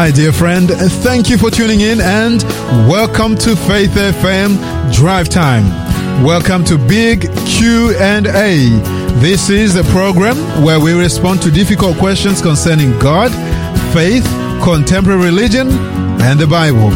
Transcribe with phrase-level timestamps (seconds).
[0.00, 0.70] Hi, dear friend.
[1.04, 2.42] Thank you for tuning in and
[2.88, 4.56] welcome to Faith FM
[4.94, 5.68] Drive Time.
[6.24, 8.70] Welcome to Big Q and A.
[9.20, 13.30] This is the program where we respond to difficult questions concerning God,
[13.92, 14.24] faith,
[14.64, 15.68] contemporary religion,
[16.22, 16.90] and the Bible.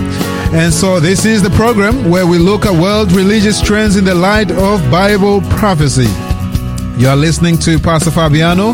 [0.57, 4.14] And so this is the program where we look at world religious trends in the
[4.14, 6.08] light of Bible prophecy.
[6.96, 8.72] You are listening to Pastor Fabiano,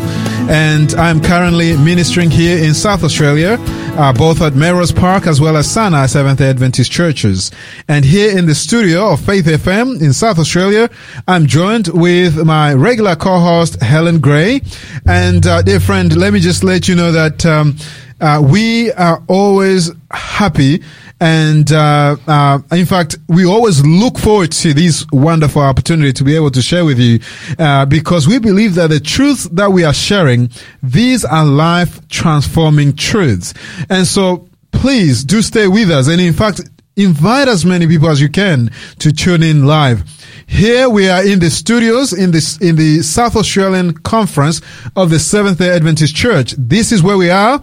[0.50, 3.56] and I'm currently ministering here in South Australia,
[3.96, 7.52] uh, both at Melrose Park as well as Sinai Seventh Adventist churches.
[7.86, 10.90] And here in the studio of Faith FM in South Australia,
[11.28, 14.62] I'm joined with my regular co-host Helen Gray.
[15.06, 17.76] And uh, dear friend, let me just let you know that um,
[18.20, 20.82] uh, we are always happy
[21.20, 26.34] and uh, uh, in fact, we always look forward to this wonderful opportunity to be
[26.34, 27.20] able to share with you,
[27.58, 30.50] uh, because we believe that the truths that we are sharing,
[30.82, 33.52] these are life transforming truths.
[33.90, 36.08] And so, please do stay with us.
[36.08, 36.62] And in fact,
[36.96, 40.04] invite as many people as you can to tune in live.
[40.46, 44.60] Here we are in the studios in this in the South Australian conference
[44.96, 46.54] of the Seventh Day Adventist Church.
[46.58, 47.62] This is where we are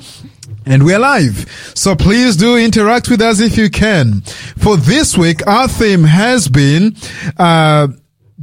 [0.67, 1.49] and we're live.
[1.75, 4.21] So please do interact with us if you can.
[4.57, 6.95] For this week, our theme has been,
[7.37, 7.87] uh,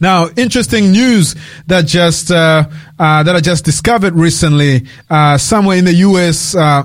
[0.00, 2.64] Now, interesting news that just uh,
[2.98, 6.54] uh, that I just discovered recently, uh, somewhere in the U.S.
[6.54, 6.84] Uh,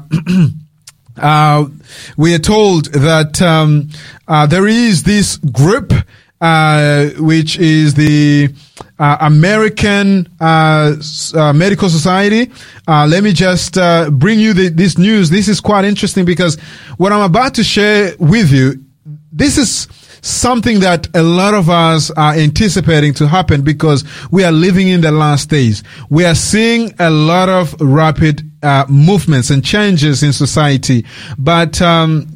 [1.17, 1.65] uh,
[2.17, 3.89] we are told that um,
[4.27, 5.93] uh, there is this group
[6.41, 8.53] uh, which is the
[8.99, 10.95] uh, American uh,
[11.33, 12.51] uh, Medical Society.
[12.87, 15.29] Uh, let me just uh, bring you the, this news.
[15.29, 16.59] This is quite interesting because
[16.97, 18.83] what I'm about to share with you,
[19.31, 19.87] this is
[20.21, 25.01] something that a lot of us are anticipating to happen because we are living in
[25.01, 25.83] the last days.
[26.09, 31.05] We are seeing a lot of rapid uh, movements and changes in society,
[31.37, 32.34] but um,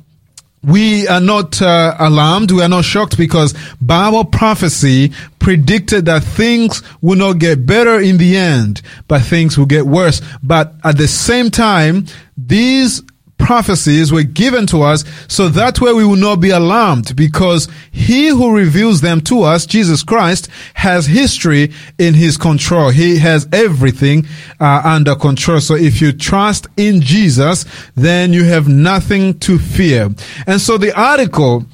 [0.64, 2.52] we are not uh, alarmed.
[2.52, 8.18] We are not shocked because Bible prophecy predicted that things will not get better in
[8.18, 10.22] the end, but things will get worse.
[10.44, 12.06] But at the same time,
[12.38, 13.02] these
[13.40, 18.28] prophecies were given to us so that way we will not be alarmed because he
[18.28, 22.90] who reveals them to us, Jesus Christ, has history in his control.
[22.90, 24.28] He has everything
[24.60, 25.62] uh, under control.
[25.62, 27.66] So if you trust in Jesus,
[27.96, 30.10] then you have nothing to fear.
[30.46, 31.66] And so the article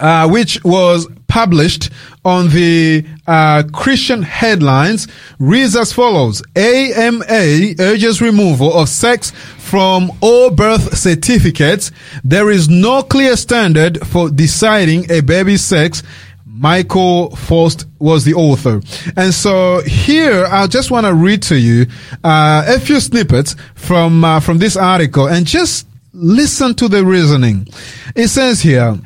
[0.00, 1.90] uh, which was published
[2.24, 5.08] on the uh, Christian headlines
[5.38, 11.90] reads as follows: AMA urges removal of sex from all birth certificates.
[12.22, 16.02] There is no clear standard for deciding a baby's sex.
[16.46, 18.80] Michael Foust was the author.
[19.16, 21.86] And so here, I just want to read to you,
[22.22, 27.66] uh, a few snippets from, uh, from this article and just listen to the reasoning.
[28.14, 28.96] It says here,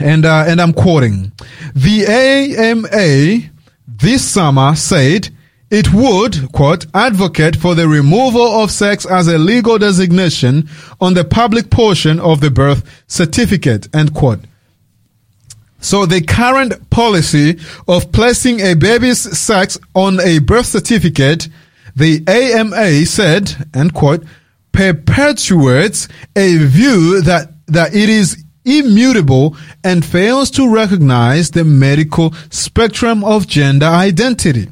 [0.00, 1.32] and uh, and I'm quoting,
[1.74, 3.50] the AMA
[3.86, 5.30] this summer said
[5.70, 10.68] it would, quote, advocate for the removal of sex as a legal designation
[11.00, 14.40] on the public portion of the birth certificate, end quote.
[15.80, 21.48] So the current policy of placing a baby's sex on a birth certificate,
[21.94, 24.24] the AMA said, end quote,
[24.72, 33.24] perpetuates a view that, that it is immutable and fails to recognize the medical spectrum
[33.24, 34.68] of gender identity.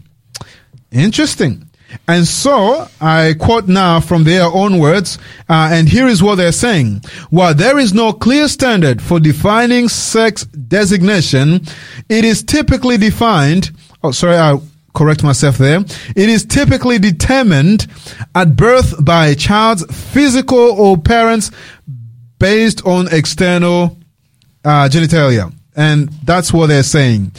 [0.90, 1.68] Interesting.
[2.06, 5.18] And so I quote now from their own words,
[5.48, 7.02] uh, and here is what they're saying.
[7.30, 11.62] While there is no clear standard for defining sex designation,
[12.08, 13.70] it is typically defined.
[14.02, 14.58] Oh, sorry, I
[14.94, 15.80] correct myself there.
[16.16, 17.86] It is typically determined
[18.34, 21.50] at birth by a child's physical or parents
[22.38, 23.96] based on external
[24.64, 27.32] uh, genitalia, and that's what they're saying.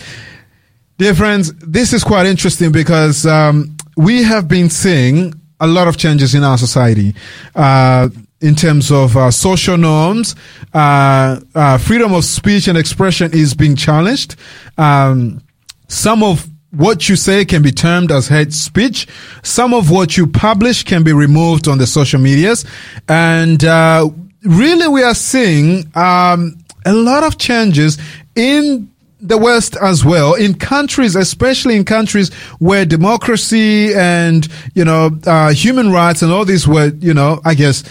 [0.98, 5.98] Dear friends, this is quite interesting because um, we have been seeing a lot of
[5.98, 7.16] changes in our society.
[7.56, 8.10] Uh,
[8.42, 10.36] in terms of uh, social norms,
[10.74, 14.36] uh, uh, freedom of speech and expression is being challenged.
[14.78, 15.42] Um,
[15.90, 19.08] some of what you say can be termed as hate speech.
[19.44, 22.66] Some of what you publish can be removed on the social medias,
[23.08, 24.10] and uh,
[24.44, 27.98] really, we are seeing um, a lot of changes
[28.36, 28.90] in
[29.22, 35.52] the West as well, in countries, especially in countries where democracy and, you know, uh,
[35.52, 37.84] human rights and all these were, you know, I guess,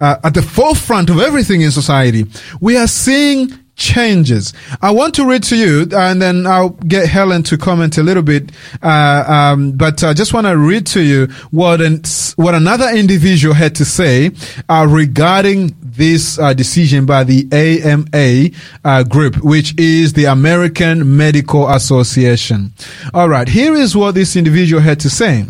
[0.00, 2.26] uh, at the forefront of everything in society.
[2.60, 4.52] We are seeing changes.
[4.80, 8.22] I want to read to you, and then I'll get Helen to comment a little
[8.22, 8.52] bit.
[8.82, 12.02] Uh, um, but I just want to read to you what an,
[12.36, 14.30] what another individual had to say
[14.68, 18.50] uh, regarding this uh, decision by the AMA
[18.84, 22.72] uh, group, which is the American Medical Association.
[23.12, 25.46] All right, here is what this individual had to say.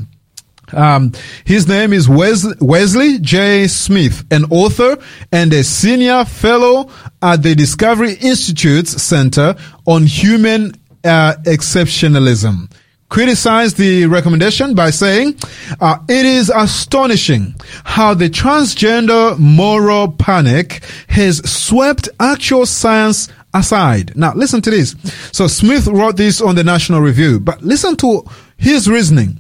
[0.75, 1.13] Um,
[1.45, 3.67] his name is Wes- Wesley J.
[3.69, 4.97] Smith, an author
[5.33, 6.91] and a senior fellow
[7.23, 9.57] at the Discovery Institute's Center
[9.87, 10.73] on Human
[11.05, 12.71] uh, Exceptionalism.
[13.11, 15.39] Criticized the recommendation by saying,
[15.81, 17.55] uh, it is astonishing
[17.85, 24.17] how the transgender moral panic has swept actual science aside.
[24.17, 24.97] Now, listen to this.
[25.33, 28.25] So Smith wrote this on the National Review, but listen to
[28.57, 29.39] his reasoning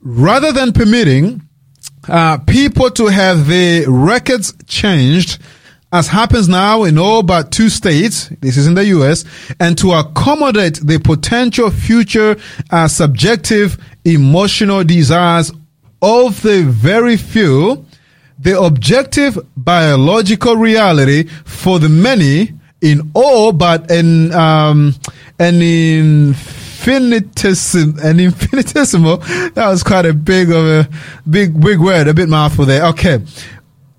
[0.00, 1.42] rather than permitting
[2.08, 5.38] uh, people to have their records changed,
[5.92, 9.24] as happens now in all but two states, this is in the US,
[9.58, 12.36] and to accommodate the potential future
[12.70, 15.52] uh, subjective emotional desires
[16.02, 17.84] of the very few,
[18.38, 24.94] the objective biological reality for the many in all but an um,
[25.38, 26.34] an
[26.88, 29.18] infinitesimal, an infinitesimal.
[29.18, 30.88] That was quite a big of a
[31.28, 32.86] big big word, a bit mouthful there.
[32.86, 33.22] Okay,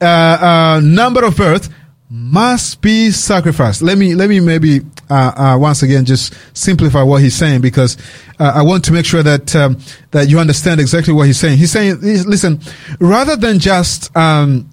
[0.02, 1.70] uh, uh, number of birth
[2.10, 3.82] must be sacrificed.
[3.82, 7.98] Let me let me maybe uh, uh, once again just simplify what he's saying because
[8.40, 9.78] uh, I want to make sure that um,
[10.12, 11.58] that you understand exactly what he's saying.
[11.58, 12.62] He's saying, listen,
[13.00, 14.70] rather than just um,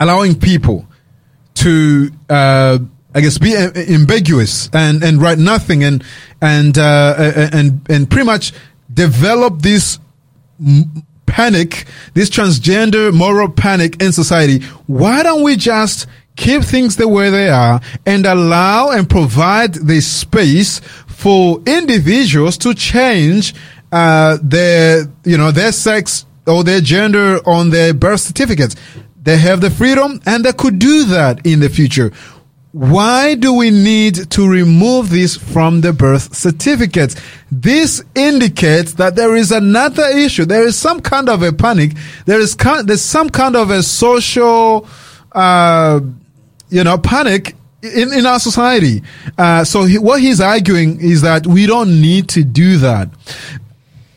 [0.00, 0.88] allowing people
[1.54, 2.78] to uh,
[3.14, 6.02] I guess be ambiguous and and write nothing and
[6.40, 8.52] and uh, and and pretty much
[8.92, 9.98] develop this
[11.26, 14.60] panic, this transgender moral panic in society.
[14.86, 16.06] Why don't we just
[16.36, 22.74] keep things the way they are and allow and provide the space for individuals to
[22.74, 23.54] change
[23.92, 28.76] uh, their you know their sex or their gender on their birth certificates?
[29.22, 32.12] They have the freedom and they could do that in the future.
[32.74, 37.14] Why do we need to remove this from the birth certificates?
[37.52, 40.44] This indicates that there is another issue.
[40.44, 41.92] There is some kind of a panic.
[42.26, 44.88] There is there's some kind of a social,
[45.30, 46.00] uh,
[46.68, 49.04] you know, panic in, in our society.
[49.38, 53.08] Uh, so he, what he's arguing is that we don't need to do that.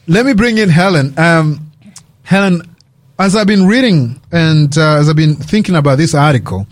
[0.08, 1.14] Let me bring in Helen.
[1.20, 1.72] Um,
[2.24, 2.64] Helen,
[3.20, 6.66] as I've been reading and uh, as I've been thinking about this article,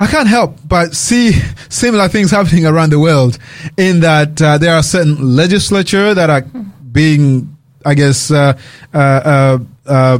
[0.00, 1.32] I can't help but see
[1.68, 3.38] similar things happening around the world
[3.76, 6.42] in that uh, there are certain legislature that are
[6.90, 8.58] being, I guess, uh,
[8.92, 10.18] uh, uh, uh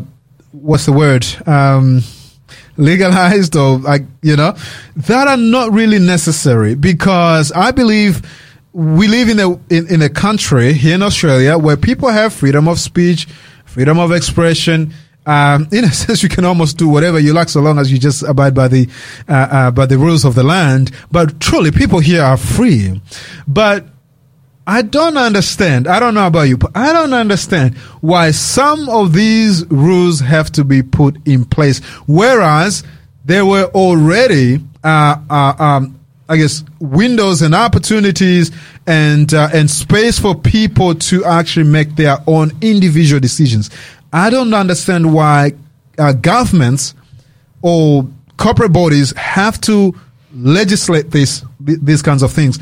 [0.52, 1.26] what's the word?
[1.46, 2.02] Um,
[2.76, 4.56] legalized or like, you know,
[4.96, 8.22] that are not really necessary because I believe
[8.72, 12.68] we live in a, in, in a country here in Australia where people have freedom
[12.68, 13.26] of speech,
[13.64, 14.92] freedom of expression,
[15.26, 17.98] um, in a sense, you can almost do whatever you like so long as you
[17.98, 18.88] just abide by the
[19.28, 20.90] uh, uh, by the rules of the land.
[21.10, 23.00] But truly, people here are free.
[23.48, 23.86] But
[24.66, 25.86] I don't understand.
[25.86, 30.50] I don't know about you, but I don't understand why some of these rules have
[30.52, 32.82] to be put in place, whereas
[33.24, 38.50] there were already, uh, uh, um, I guess, windows and opportunities
[38.86, 43.70] and uh, and space for people to actually make their own individual decisions.
[44.14, 45.54] I don't understand why
[45.98, 46.94] uh, governments
[47.62, 48.06] or
[48.36, 49.92] corporate bodies have to
[50.32, 52.60] legislate this these kinds of things.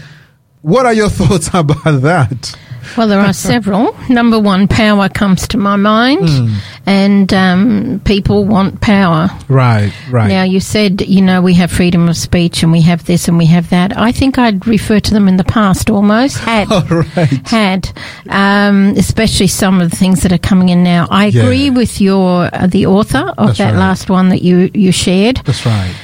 [0.62, 2.56] What are your thoughts about that?
[2.96, 3.96] Well, there are several.
[4.08, 6.54] Number one, power comes to my mind, Hmm.
[6.86, 9.28] and um, people want power.
[9.48, 10.28] Right, right.
[10.28, 13.38] Now, you said, you know, we have freedom of speech and we have this and
[13.38, 13.96] we have that.
[13.96, 16.38] I think I'd refer to them in the past almost.
[16.52, 16.68] Had.
[16.90, 17.46] Right.
[17.48, 17.92] Had,
[18.28, 21.06] um, especially some of the things that are coming in now.
[21.10, 21.42] I Yeah.
[21.42, 23.78] agree with your uh, the author of That's that right.
[23.78, 25.36] last one that you you shared.
[25.44, 25.94] That's right.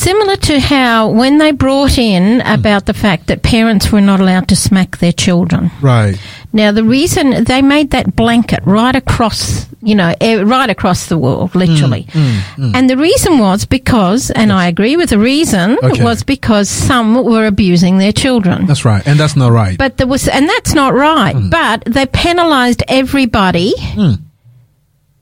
[0.00, 4.48] Similar to how when they brought in about the fact that parents were not allowed
[4.48, 5.70] to smack their children.
[5.82, 6.16] Right.
[6.54, 10.14] Now, the reason they made that blanket right across, you know,
[10.56, 12.04] right across the world, literally.
[12.12, 16.02] Mm, And the reason was because, and I agree with the reason, Okay.
[16.02, 18.64] was because some were abusing their children.
[18.66, 19.06] That's right.
[19.06, 19.76] And that's not right.
[19.76, 21.50] But there was, and that's not right, Mm.
[21.50, 23.74] but they penalised everybody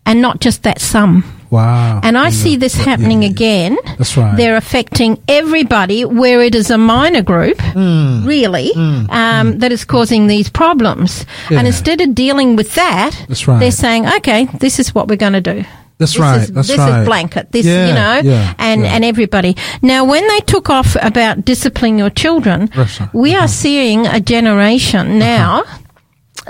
[0.07, 1.25] and not just that some.
[1.51, 2.01] Wow.
[2.03, 3.35] And I see this happening yeah, yeah.
[3.35, 3.79] again.
[3.97, 4.37] That's right.
[4.37, 8.25] They're affecting everybody where it is a minor group, hmm.
[8.27, 9.11] really, hmm.
[9.11, 9.59] um, hmm.
[9.59, 11.25] that is causing these problems.
[11.51, 11.59] Yeah.
[11.59, 13.59] And instead of dealing with that, That's right.
[13.59, 15.65] they're saying, okay, this is what we're going to do.
[15.99, 16.41] That's This right.
[16.41, 17.01] Is, That's this right.
[17.01, 17.51] is blanket.
[17.51, 18.95] This, Yeah, you know, yeah, and yeah.
[18.95, 19.57] and everybody.
[19.83, 23.01] Now, when they took off about disciplining your children, right.
[23.13, 23.47] we are mm-hmm.
[23.49, 25.19] seeing a generation uh-huh.
[25.19, 25.65] now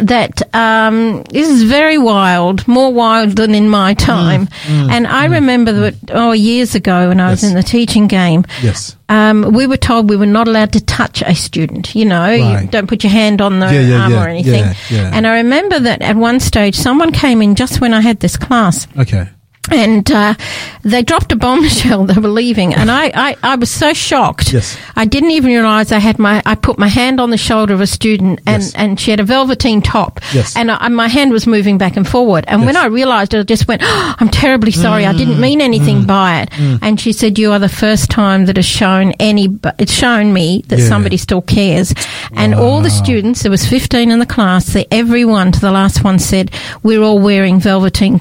[0.00, 4.48] that um, is very wild, more wild than in my time.
[4.68, 8.44] and I remember that oh years ago when I was in the teaching game.
[8.62, 8.96] Yes.
[9.10, 11.94] Um, we were told we were not allowed to touch a student.
[11.94, 14.64] You know, you don't put your hand on the Yeah, yeah, arm yeah, or anything.
[14.90, 18.36] And I remember that at one stage, someone came in just when I had this
[18.36, 19.28] class Okay.
[19.70, 20.34] And uh,
[20.82, 22.04] they dropped a bombshell.
[22.08, 24.52] They were leaving, and I, I, I was so shocked.
[24.52, 24.76] Yes.
[24.96, 26.42] I didn't even realise I had my.
[26.46, 28.74] I put my hand on the shoulder of a student, and, Yes.
[28.74, 30.20] and she had a velveteen top.
[30.32, 30.56] Yes.
[30.56, 32.44] And I, my hand was moving back and forward.
[32.48, 35.04] And when I realised it, I just went, oh, "I'm terribly sorry.
[35.06, 35.18] I Mm.
[35.18, 36.50] didn't mean anything by it."
[36.82, 39.48] And she said, "You are the first time that has shown any.
[39.78, 40.88] It's shown me that Yeah.
[40.88, 41.92] somebody still cares."
[42.32, 44.72] And all the students, there was 15 in the class.
[44.72, 46.50] They, everyone to the last one said,
[46.82, 48.20] "We're all wearing velveteen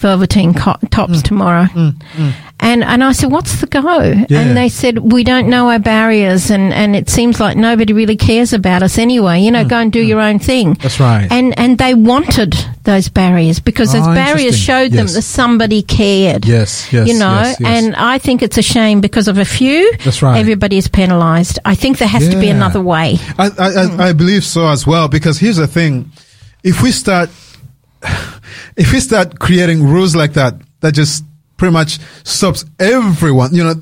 [0.00, 1.22] velveteen co- tops mm.
[1.22, 2.32] tomorrow." Mm, mm.
[2.60, 4.26] And and I said, "What's the go?" Mm.
[4.28, 4.40] Yeah.
[4.40, 8.16] And they said, "We don't know our barriers, and, and it seems like nobody really
[8.16, 9.40] cares about us anyway.
[9.40, 10.82] You know, go and do your own thing." Mm.
[10.82, 11.28] That's right.
[11.30, 14.64] And and they wanted those barriers because those Oh, ah, barriers interesting.
[14.64, 16.46] showed them that somebody cared.
[16.46, 17.84] Yes, yes, You know, yes, yes.
[17.84, 19.92] and I think it's a shame because of a few.
[20.04, 20.38] That's right.
[20.38, 21.58] Everybody is penalised.
[21.64, 23.18] I think there has to be another way.
[23.38, 24.00] I, I, I, hmm.
[24.00, 26.10] I believe so as well because here's the thing:
[26.64, 27.30] if we start,
[28.76, 31.24] if we start creating rules like that, that just
[31.56, 33.54] pretty much stops everyone.
[33.54, 33.74] You know,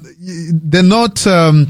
[0.52, 1.26] they're not.
[1.26, 1.68] Um,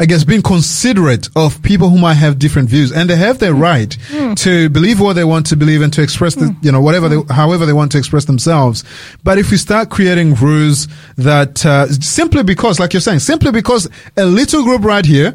[0.00, 3.52] I guess being considerate of people who might have different views, and they have their
[3.52, 3.96] right
[4.36, 7.34] to believe what they want to believe and to express the, you know, whatever they,
[7.34, 8.84] however they want to express themselves.
[9.24, 10.86] But if we start creating rules
[11.16, 15.32] that uh, simply because, like you're saying, simply because a little group right here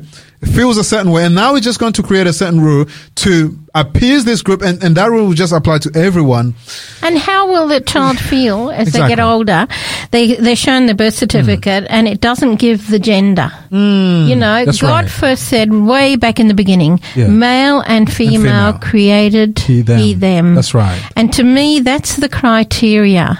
[0.53, 3.59] feels a certain way, and now we're just going to create a certain rule to
[3.75, 6.53] appease this group, and, and that rule will just apply to everyone.
[7.01, 9.67] And how will the child feel as they get older?
[10.11, 13.51] They they're shown the birth certificate, and it doesn't give the gender.
[13.71, 14.65] you know, Mm.
[14.65, 15.09] that's God right.
[15.09, 17.27] first said way back in the beginning, Yeah.
[17.27, 18.73] male and female, female.
[18.73, 19.99] created He, them.
[19.99, 20.53] he them.
[20.55, 21.01] That's right.
[21.15, 23.39] And to me, that's the criteria.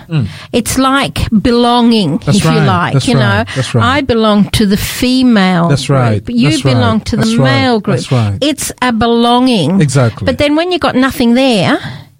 [0.51, 2.25] It's like belonging, Mm.
[2.25, 2.93] That's if you like.
[2.93, 3.45] That's you right.
[3.45, 3.97] know, That's right.
[3.97, 5.67] I belong to the female.
[5.69, 6.23] That's right.
[6.25, 6.35] Group.
[6.37, 7.05] You That's belong right.
[7.05, 7.43] to the right.
[7.61, 7.97] male group.
[7.97, 8.37] That's right.
[8.41, 9.81] It's a belonging.
[9.81, 10.22] Exactly.
[10.25, 11.77] But then when you've got nothing there,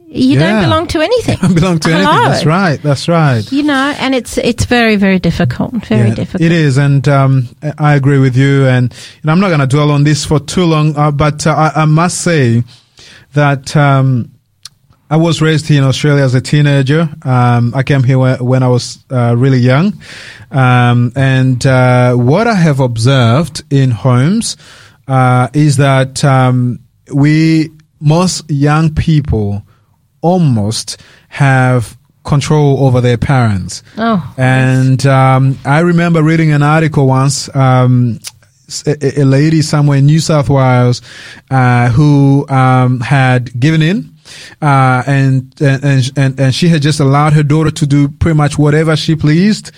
[0.08, 0.52] you Yeah.
[0.52, 1.38] don't belong to anything.
[1.42, 2.06] I belong to anything.
[2.06, 2.82] That's right.
[2.82, 3.52] That's right.
[3.52, 5.74] You know, and it's it's very very difficult.
[5.88, 6.42] Very Yeah, difficult.
[6.42, 8.68] It is, and um, I agree with you.
[8.68, 8.94] And
[9.24, 11.82] know, I'm not going to dwell on this for too long, uh, but uh, I,
[11.84, 12.64] I must say
[13.34, 14.30] that um,
[15.10, 17.10] I was raised here in Australia as a teenager.
[17.24, 20.00] Um, I came here when, when I was uh, really young,
[20.52, 24.58] um, and uh, what I have observed in homes
[25.08, 26.80] uh, is that um,
[27.14, 27.70] we
[28.04, 29.66] most young people
[30.22, 33.84] almost have control over their parents.
[33.98, 37.54] Oh, And um, I remember reading an article once.
[37.56, 38.20] Um,
[38.88, 41.02] a lady somewhere in New South Wales
[41.52, 44.13] uh, who um, had given in
[44.62, 48.58] uh, and, and and and she had just allowed her daughter to do pretty much
[48.58, 49.72] whatever she pleased.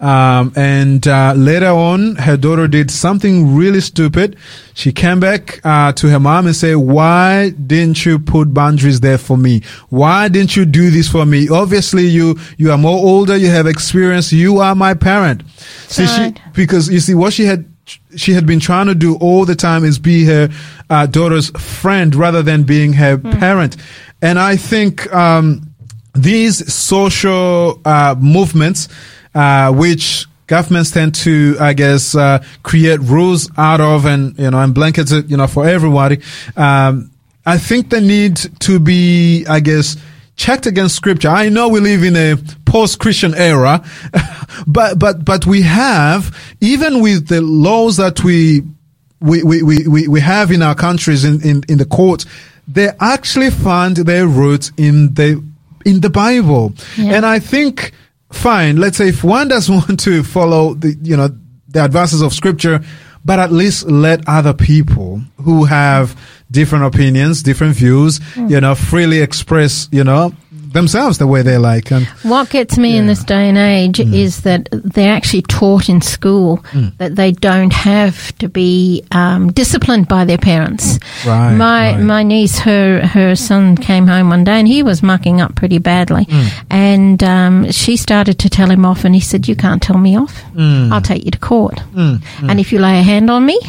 [0.00, 4.36] Um, and uh, later on, her daughter did something really stupid.
[4.72, 9.18] She came back uh, to her mom and said, "Why didn't you put boundaries there
[9.18, 9.62] for me?
[9.90, 11.50] Why didn't you do this for me?
[11.50, 14.32] Obviously, you you are more older, you have experience.
[14.32, 15.42] You are my parent."
[15.88, 17.69] See, she because you see what she had
[18.16, 20.48] she had been trying to do all the time is be her
[20.88, 23.76] uh, daughter's friend rather than being her parent,
[24.22, 25.70] and I think um,
[26.14, 28.88] these social uh, movements,
[29.34, 34.58] uh, which governments tend to, I guess, uh, create rules out of and you know
[34.58, 36.20] and blanket it, you know, for everybody.
[36.56, 37.10] Um,
[37.46, 39.96] I think they need to be, I guess,
[40.40, 41.28] checked against scripture.
[41.28, 43.84] I know we live in a post-Christian era,
[44.66, 48.62] but but but we have even with the laws that we
[49.20, 52.24] we we we, we, have in our countries in, in in the court,
[52.66, 55.42] they actually find their roots in the
[55.84, 57.16] in the Bible, Yeah.
[57.16, 57.92] and I think
[58.32, 58.76] fine.
[58.76, 61.28] Let's say if one doesn't want to follow the you know
[61.68, 62.80] the advances of scripture,
[63.24, 66.18] but at least let other people who have
[66.50, 68.50] different opinions, different views, mm.
[68.50, 70.32] you know, freely express, you know,
[70.72, 71.90] themselves the way they like.
[71.90, 74.12] And What gets me in this day and age mm.
[74.14, 76.96] is that they're actually taught in school mm.
[76.98, 80.98] that they don't have to be um, disciplined by their parents.
[81.26, 82.00] Right, my right.
[82.00, 85.78] my niece, her her son came home one day and he was mucking up pretty
[85.78, 86.64] badly, mm.
[86.70, 90.16] and um, she started to tell him off, and he said, "You can't tell me
[90.16, 90.44] off.
[90.56, 93.60] I'll take you to court, and if you lay a hand on me,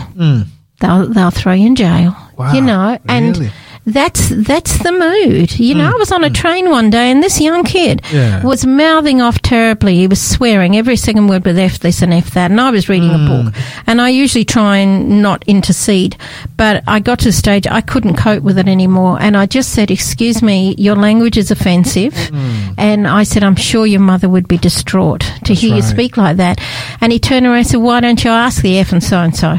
[0.80, 2.16] they'll they'll throw you in jail.
[2.38, 3.52] Wow, you know, and." really?
[3.92, 5.60] That's that's the mood.
[5.60, 5.96] You know, hmm.
[5.96, 6.34] I was on a hmm.
[6.34, 8.44] train one day and this young kid Yeah.
[8.44, 9.96] was mouthing off terribly.
[9.96, 12.52] He was swearing every second word with F this and F that.
[12.52, 13.28] And I was reading a hmm.
[13.28, 13.54] book.
[13.88, 16.18] And I usually try and not intercede.
[16.58, 19.18] But I got to the stage I couldn't cope with it anymore.
[19.20, 22.14] And I just said, Excuse me, your language is offensive.
[22.78, 26.38] And I said, I'm sure your mother would be distraught to hear you speak like
[26.38, 26.60] that.
[27.02, 29.36] And he turned around and said, Why don't you ask the F and so and
[29.36, 29.58] so?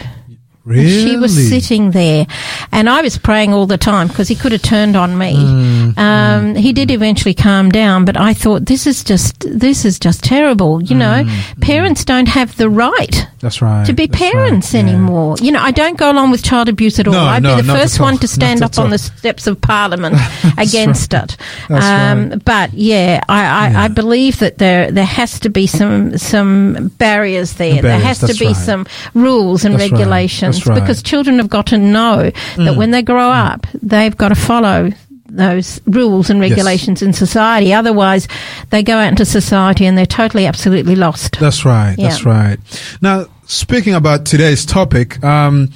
[0.64, 2.26] Really, She was sitting there,
[2.70, 5.34] and I was praying all the time because he could have turned on me.
[5.34, 9.98] Mm, um, he did eventually calm down, but I thought this is just this is
[9.98, 10.82] just terrible.
[10.82, 11.24] You know,
[11.60, 13.86] parents don't have the right That's right.
[13.86, 14.80] to be Mm, that's right, parents yeah.
[14.80, 15.36] anymore.
[15.40, 17.14] You know, I don't go along with child abuse at all.
[17.14, 19.60] No, I'd no, be the first one to stand Not up on the steps of
[19.60, 20.16] Parliament
[20.58, 21.36] against it.
[21.70, 22.44] Um, right.
[22.44, 23.82] But yeah, I, I, Yeah.
[23.84, 27.74] I believe that there there has to be some some barriers there.
[27.74, 28.56] there barriers, has to be right.
[28.56, 30.78] some rules and right, regulations right.
[30.78, 30.80] Mm.
[30.80, 34.90] because children have got to know that when they grow up, they've got to follow
[35.26, 37.72] those rules and regulations in society.
[37.72, 38.28] Otherwise,
[38.70, 41.38] they go out into society and they're totally, absolutely lost.
[41.40, 41.94] That's right.
[41.98, 42.08] Yeah.
[42.08, 42.58] That's right.
[43.00, 45.70] Now, speaking about today's topic, um,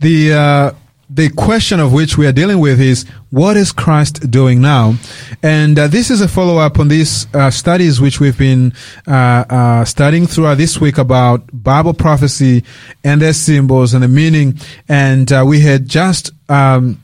[0.00, 0.72] the uh,
[1.14, 4.94] the question of which we are dealing with is what is Christ doing now?
[5.42, 8.72] And uh, this is a follow up on these uh, studies which we've been
[9.06, 12.64] uh, uh, studying throughout this week about Bible prophecy
[13.04, 14.58] and their symbols and the meaning.
[14.88, 16.98] And uh, we had just um,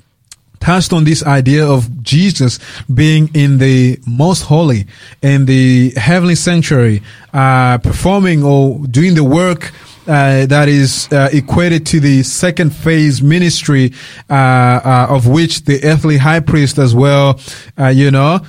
[0.58, 2.58] touched on this idea of Jesus
[2.92, 4.86] being in the most holy,
[5.20, 7.02] in the heavenly sanctuary,
[7.34, 9.72] uh, performing or doing the work
[10.08, 13.92] uh, that is uh, equated to the second phase ministry,
[14.30, 17.38] uh, uh, of which the earthly high priest as well,
[17.78, 18.40] uh, you know,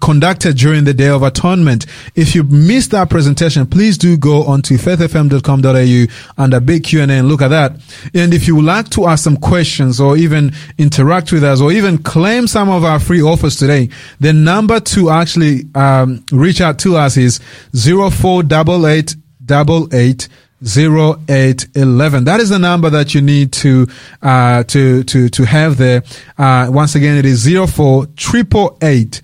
[0.00, 1.86] conducted during the Day of Atonement.
[2.14, 7.28] If you missed that presentation, please do go on to faithfm.com.au under Big Q&A and
[7.28, 7.72] look at that.
[8.14, 11.72] And if you would like to ask some questions or even interact with us or
[11.72, 13.88] even claim some of our free offers today,
[14.20, 17.40] the number to actually um, reach out to us is
[17.74, 19.16] 0488
[19.50, 20.28] 88
[20.62, 22.24] 0811.
[22.24, 23.86] That is the number that you need to,
[24.22, 26.02] uh, to, to, to have there.
[26.38, 29.22] Uh, once again, it is 04 888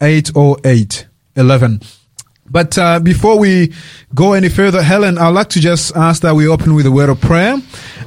[0.00, 1.06] 808
[1.36, 1.80] 11.
[2.52, 3.72] But uh, before we
[4.14, 7.08] go any further, Helen, I'd like to just ask that we open with a word
[7.08, 7.56] of prayer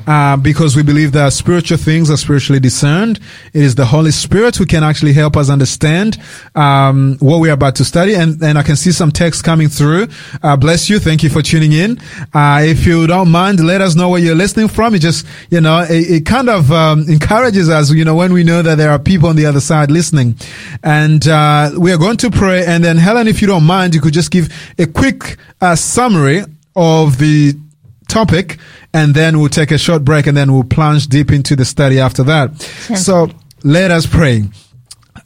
[0.06, 3.20] uh, because we believe that spiritual things are spiritually discerned.
[3.54, 6.18] It is the Holy Spirit who can actually help us understand
[6.54, 8.14] um, what we're about to study.
[8.14, 10.10] And, and I can see some text coming through.
[10.44, 11.00] Uh, bless you.
[11.00, 11.98] Thank you for tuning in.
[12.32, 14.94] Uh, if you don't mind, let us know where you're listening from.
[14.94, 18.44] It just, you know, it, it kind of um, encourages us, you know, when we
[18.44, 20.36] know that there are people on the other side listening.
[20.84, 22.64] And uh, we are going to pray.
[22.64, 26.44] And then, Helen, if you don't mind, you could just give a quick uh, summary
[26.76, 27.54] of the
[28.08, 28.58] topic,
[28.94, 32.00] and then we'll take a short break, and then we'll plunge deep into the study
[32.00, 32.62] after that.
[32.98, 33.30] So
[33.64, 34.44] let us pray.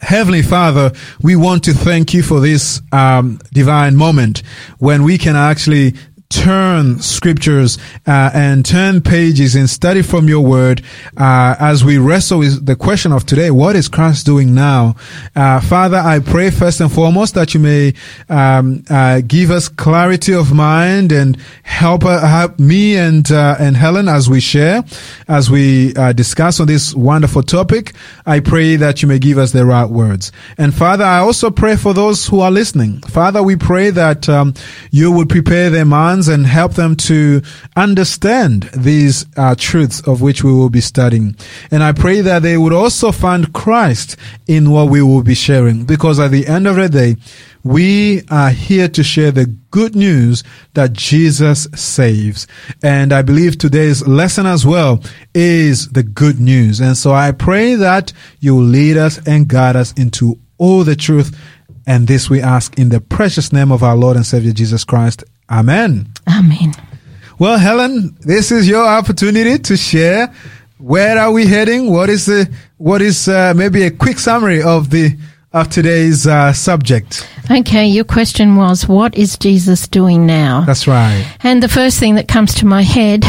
[0.01, 4.43] Heavenly Father, we want to thank you for this um, divine moment
[4.77, 5.93] when we can actually
[6.29, 10.79] turn scriptures uh, and turn pages and study from your word
[11.17, 14.95] uh, as we wrestle with the question of today what is christ doing now?
[15.35, 17.91] Uh, father i pray first and foremost that you may
[18.29, 23.75] um, uh, give us clarity of mind and help, uh, help me and uh, and
[23.75, 24.83] helen as we share
[25.27, 27.93] as we discuss on this wonderful topic.
[28.25, 30.31] I pray that you may give us the right words.
[30.59, 33.01] And father i also pray for those who are listening.
[33.01, 34.53] Father we pray that um,
[34.91, 37.41] you would prepare their minds and help them to
[37.75, 41.35] understand these uh, truths of which we will be studying.
[41.71, 45.85] And I pray that they would also find Christ in what we will be sharing
[45.85, 47.15] because at the end of the day,
[47.63, 52.47] we are here to share the good news that Jesus saves.
[52.81, 55.03] And I believe today's lesson as well
[55.33, 56.79] is the good news.
[56.79, 60.95] And so I pray that you will lead us and guide us into all the
[60.95, 61.37] truth.
[61.85, 65.23] And this we ask in the precious name of our Lord and Savior Jesus Christ.
[65.49, 66.07] Amen.
[66.27, 66.73] Amen.
[67.37, 70.33] Well, Helen, this is your opportunity to share.
[70.77, 71.91] Where are we heading?
[71.91, 75.17] What is the, what is uh, maybe a quick summary of the
[75.51, 77.27] of today's uh, subject?
[77.49, 80.61] Okay, your question was, what is Jesus doing now?
[80.61, 81.25] That's right.
[81.41, 83.25] And the first thing that comes to my head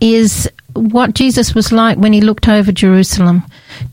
[0.00, 3.42] is what Jesus was like when he looked over Jerusalem.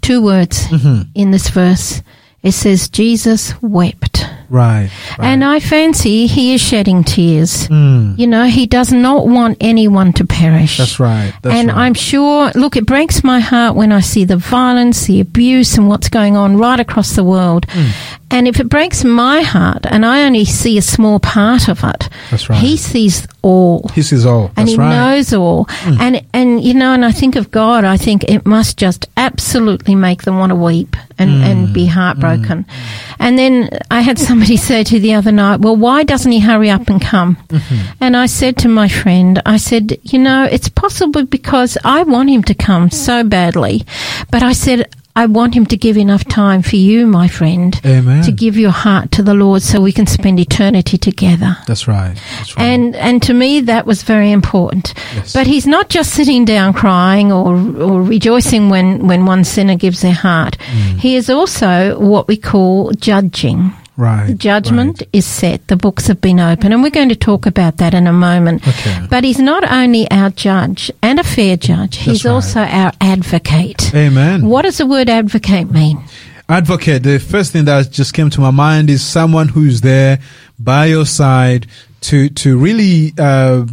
[0.02, 1.10] Two words mm-hmm.
[1.16, 2.02] in this verse.
[2.44, 4.26] It says, Jesus wept.
[4.50, 7.68] Right, right, And I fancy he is shedding tears.
[7.68, 8.18] Mm.
[8.18, 10.78] You know, he does not want anyone to perish.
[10.78, 11.34] That's right.
[11.42, 11.78] That's and right.
[11.78, 15.88] I'm sure, look, it breaks my heart when I see the violence, the abuse, and
[15.88, 17.68] what's going on right across the world.
[17.68, 17.92] Mm.
[18.32, 22.10] And if it breaks my heart, and I only see a small part of it,
[22.30, 22.60] That's right.
[22.60, 23.90] he sees all.
[23.96, 24.50] He sees all.
[24.50, 24.90] That's and he right.
[24.90, 25.66] knows all.
[25.66, 26.00] Mm.
[26.00, 29.96] And and you know, and I think of God, I think it must just absolutely
[29.96, 31.44] make them want to weep and, mm.
[31.44, 32.64] and be heartbroken.
[32.64, 33.16] Mm.
[33.20, 36.70] And then I had somebody say to the other night, Well, why doesn't he hurry
[36.70, 37.36] up and come?
[37.50, 37.98] Mm-hmm.
[38.02, 42.30] And I said to my friend, I said, You know, it's possible because I want
[42.30, 43.86] him to come so badly.
[44.32, 48.24] But I said, I want him to give enough time for you, my friend, Amen.
[48.24, 51.58] to give your heart to the Lord so we can spend eternity together.
[51.68, 52.16] That's right.
[52.38, 52.64] That's right.
[52.64, 54.94] And and to me that was very important.
[55.16, 55.34] Yes.
[55.34, 60.02] But he's not just sitting down crying or or rejoicing when, when one sinner gives
[60.02, 60.58] their heart.
[60.58, 61.00] Mm.
[61.00, 63.74] He is also what we call judging.
[64.00, 64.28] Right.
[64.28, 65.10] The judgment right.
[65.12, 65.68] is set.
[65.68, 68.66] The books have been opened, and we're going to talk about that in a moment.
[68.66, 69.06] Okay.
[69.10, 72.32] But he's not only our judge and a fair judge, he's right.
[72.32, 73.94] also our advocate.
[73.94, 74.46] Amen.
[74.46, 76.02] What does the word advocate mean?
[76.48, 80.20] Advocate, the first thing that just came to my mind is someone who's there
[80.58, 81.68] by your side
[82.00, 83.66] to, to really, uh,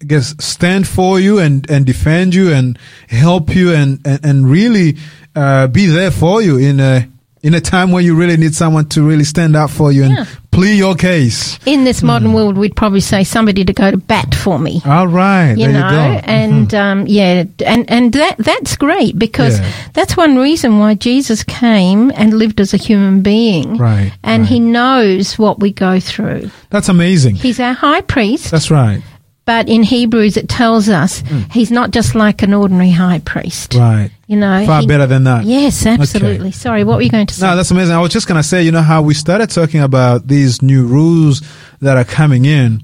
[0.00, 2.78] I guess stand for you and, and defend you and
[3.10, 4.96] help you and, and, and really,
[5.36, 7.06] uh, be there for you in a,
[7.42, 10.12] in a time when you really need someone to really stand up for you and
[10.12, 10.24] Yeah.
[10.50, 11.58] plead your case.
[11.66, 14.82] In this modern world, we'd probably say somebody to go to bat for me.
[14.84, 16.20] All right, you there know, you go.
[16.20, 16.30] Mm-hmm.
[16.30, 19.70] and um, yeah, and and that that's great because Yeah.
[19.92, 24.48] that's one reason why Jesus came and lived as a human being, Right, And right.
[24.48, 26.50] he knows what we go through.
[26.70, 27.36] That's amazing.
[27.36, 29.00] He's our high priest, That's right.
[29.48, 33.70] But in Hebrews it tells us he's not just like an ordinary high priest.
[33.70, 33.80] Mm.
[33.80, 34.10] Right.
[34.26, 35.46] You know, Far he- better than that.
[35.46, 36.52] Yes, absolutely.
[36.52, 37.46] Sorry, what were you going to say?
[37.46, 37.94] No, that's amazing.
[37.94, 40.86] I was just going to say, you know, how we started talking about these new
[40.86, 41.40] rules
[41.80, 42.82] that are coming in.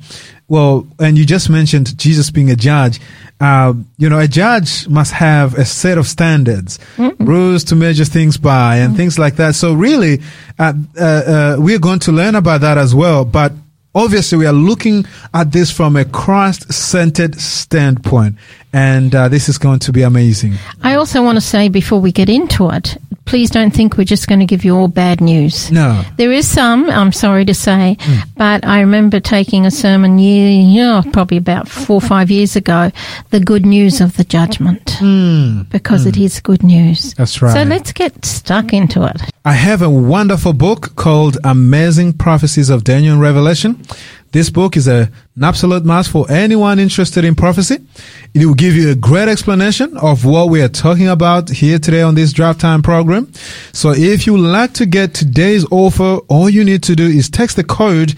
[0.48, 2.98] Well, and you just mentioned Jesus being a judge.
[3.42, 6.79] Uh, you know, a judge must have a set of standards,
[7.18, 9.55] rules to measure things by, and things like that.
[9.55, 10.22] So, really,
[10.59, 13.27] uh, uh, uh, we're going to learn about that as well.
[13.27, 13.53] But
[13.94, 18.37] obviously, we are looking at this from a Christ-centered standpoint,
[18.74, 20.54] and uh, this is going to be amazing.
[20.82, 24.28] I also want to say before we get into it, please don't think we're just
[24.28, 25.70] going to give you all bad news.
[25.70, 26.02] No.
[26.18, 28.18] There is some, I'm sorry to say, Hmm.
[28.37, 32.90] but I remember taking a sermon year, yeah, probably about four or five years ago,
[33.30, 34.84] the good news of the judgment,
[35.70, 37.14] because it is good news.
[37.14, 37.54] That's right.
[37.54, 39.22] So let's get stuck into it.
[39.44, 43.80] I have a wonderful book called Amazing Prophecies of Daniel and Revelation.
[44.35, 47.79] This book is a, an absolute must for anyone interested in prophecy.
[48.35, 52.03] It will give you a great explanation of what we are talking about here today
[52.03, 53.33] on this Drive Time program.
[53.73, 57.55] So if you like to get today's offer, all you need to do is text
[57.55, 58.14] the code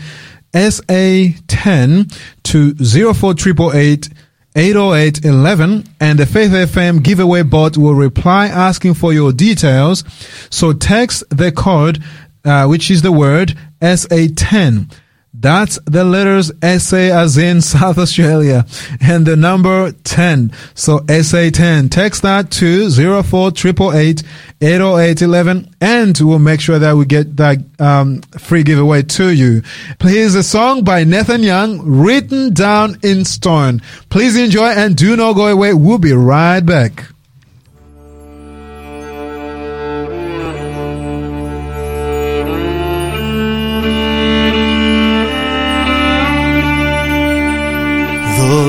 [0.54, 4.08] SA10 to 04888
[4.56, 10.02] 80811 and the Faith FM giveaway bot will reply asking for your details.
[10.48, 12.02] So text the code,
[12.42, 14.90] uh, which is the word SA10.
[15.38, 18.64] That's the letters SA as in South Australia
[19.00, 20.50] and the number 10.
[20.74, 21.90] So SA 10.
[21.90, 24.22] Text that to 0488
[24.62, 29.62] 80811 and we'll make sure that we get that um, free giveaway to you.
[29.98, 33.82] Please, a song by Nathan Young written down in stone.
[34.08, 35.74] Please enjoy and do not go away.
[35.74, 37.04] We'll be right back.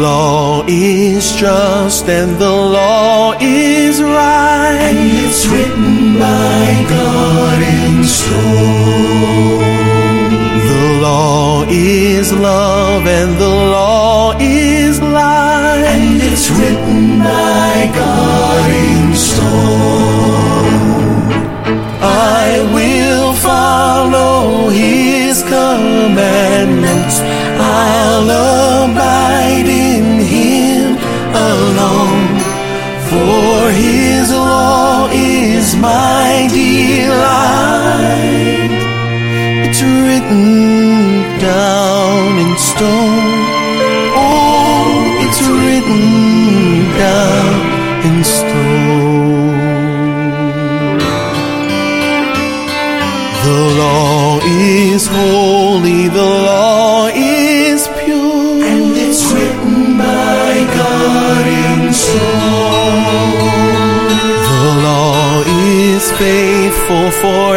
[0.07, 4.77] Law is just and the law is right.
[4.89, 6.63] And it's written by
[6.95, 9.59] God in stone.
[10.71, 15.83] The law is love and the law is light.
[15.93, 20.67] And it's written by God in stone.
[22.39, 27.15] I will follow his commandments.
[27.59, 28.29] I'll
[35.67, 37.51] is my delight.
[39.65, 40.47] It's written
[41.39, 43.39] down in stone.
[44.15, 46.05] Oh, it's written
[47.03, 47.55] down
[48.07, 48.46] in stone.
[67.17, 67.56] Faithful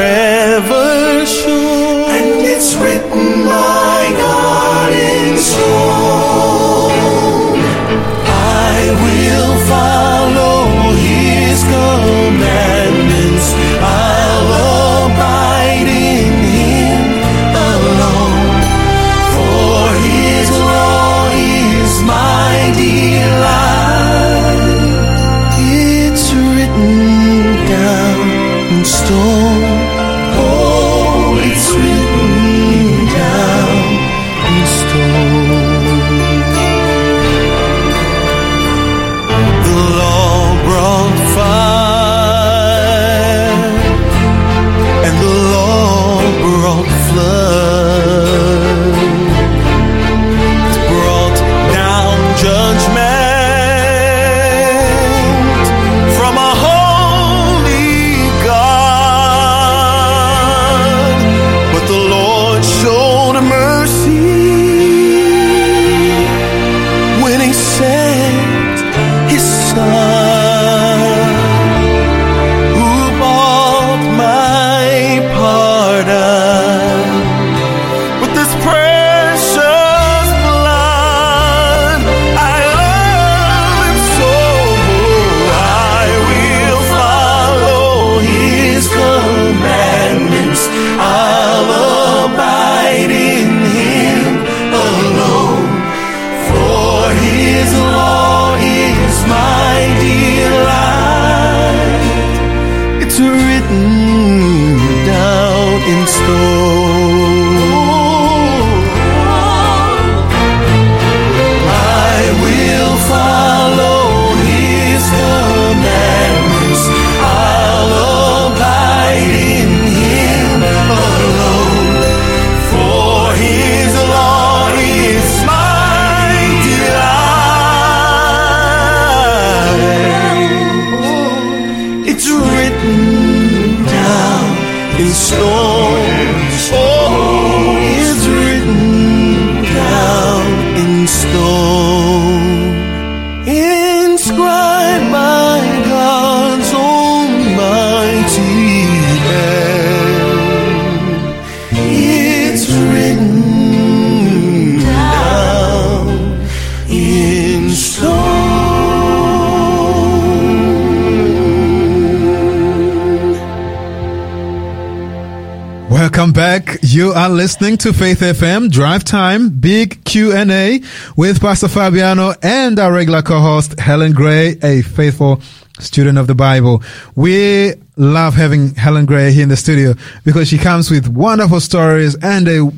[167.30, 170.80] are listening to Faith FM Drive Time Big Q&A
[171.16, 175.40] with Pastor Fabiano and our regular co-host Helen Gray, a faithful
[175.78, 176.82] student of the Bible.
[177.14, 182.16] We love having Helen Gray here in the studio because she comes with wonderful stories
[182.20, 182.72] and a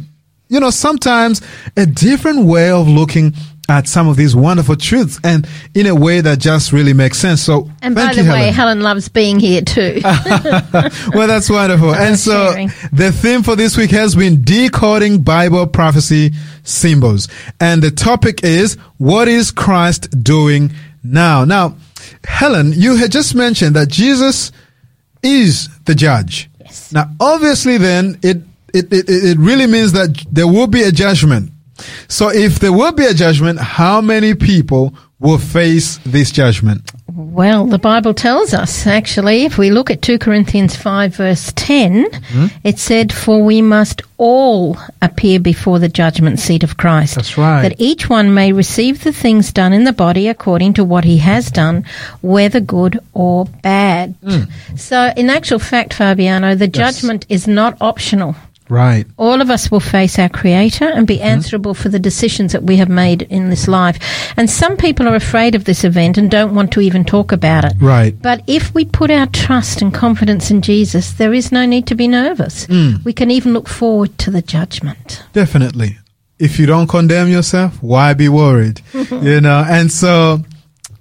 [0.49, 1.41] you know sometimes
[1.77, 3.33] a different way of looking
[3.71, 7.41] at some of these wonderful truths and in a way that just really makes sense.
[7.41, 8.55] So, And thank by you, the way, Helen.
[8.55, 10.01] Helen loves being here too.
[10.05, 11.95] well, that's wonderful.
[11.95, 12.69] And so sharing.
[12.93, 17.29] the theme for this week has been decoding Bible prophecy symbols.
[17.61, 21.45] And the topic is what is Christ doing now?
[21.45, 21.77] Now,
[22.25, 24.53] Helen, you had just mentioned that Jesus
[25.23, 26.51] is the judge.
[26.61, 26.93] Yes.
[26.93, 28.39] Now, obviously then it,
[28.73, 31.51] it, it, it really means that there will be a judgment.
[32.09, 36.91] So if there will be a judgment, how many people will face this judgment?
[37.15, 42.07] Well, the Bible tells us, actually, if we look at 2 Corinthians 5, verse 10,
[42.13, 42.47] Hmm?
[42.65, 47.17] it said, For we must all appear before the judgment seat of Christ.
[47.17, 47.63] That's right.
[47.63, 51.19] That each one may receive the things done in the body according to what he
[51.19, 51.85] has done,
[52.23, 54.15] whether good or bad.
[54.25, 54.45] Hmm.
[54.77, 58.37] So, in actual fact, Fabiano, the judgment is not optional.
[58.73, 59.07] Right.
[59.19, 61.19] All of us will face our Creator and Mm-hmm.
[61.19, 63.99] be answerable for the decisions that we have made in this life.
[64.39, 67.65] And some people are afraid of this event and don't want to even talk about
[67.67, 67.75] it.
[67.81, 68.15] Right.
[68.23, 71.95] But if we put our trust and confidence in Jesus, there is no need to
[71.95, 72.67] be nervous.
[72.69, 73.05] Mm.
[73.05, 75.23] We can even look forward to the judgment.
[75.35, 75.99] Definitely.
[76.39, 78.81] If you don't condemn yourself, why be worried?
[79.11, 80.41] you know, and so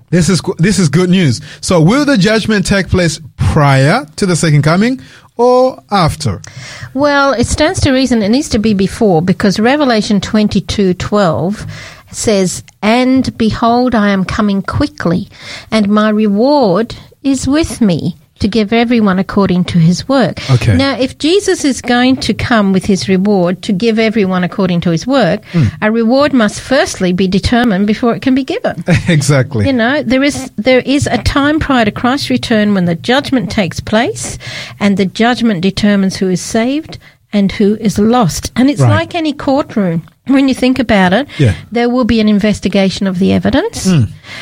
[0.10, 1.40] this is this is good news.
[1.62, 5.00] So will the judgment take place prior to the second coming
[5.38, 6.42] or after?
[6.94, 11.66] Well, it stands to reason it needs to be before because Revelation 22:12
[12.12, 15.30] says, "And behold, I am coming quickly,
[15.72, 20.40] and my reward is with me." To give everyone according to his work.
[20.52, 20.76] Okay.
[20.76, 24.90] Now, if Jesus is going to come with his reward to give everyone according to
[24.92, 25.66] his work, Hmm.
[25.82, 28.84] a reward must firstly be determined before it can be given.
[29.08, 29.68] exactly.
[29.68, 33.52] You know, there is there is a time prior to Christ's return when the judgment
[33.52, 34.38] takes place,
[34.80, 36.98] and the judgment determines who is saved
[37.32, 38.52] and who is lost.
[38.56, 38.90] And it's Right.
[39.02, 40.02] like any courtroom.
[40.32, 41.54] When you think about it, Yeah.
[41.72, 43.86] there will be an investigation of the evidence,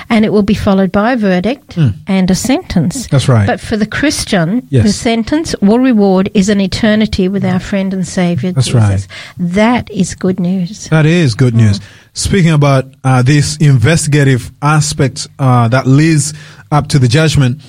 [0.10, 3.08] and it will be followed by a verdict and a sentence.
[3.08, 3.48] That's right.
[3.48, 4.86] But for the Christian, Yes.
[4.86, 8.82] the sentence or reward is an eternity with our friend and Savior That's Jesus.
[8.82, 9.08] right.
[9.38, 10.88] That is good news.
[10.90, 11.80] That is good news.
[12.14, 16.34] Speaking about uh, this investigative aspect uh, that leads
[16.72, 17.62] up to the judgment,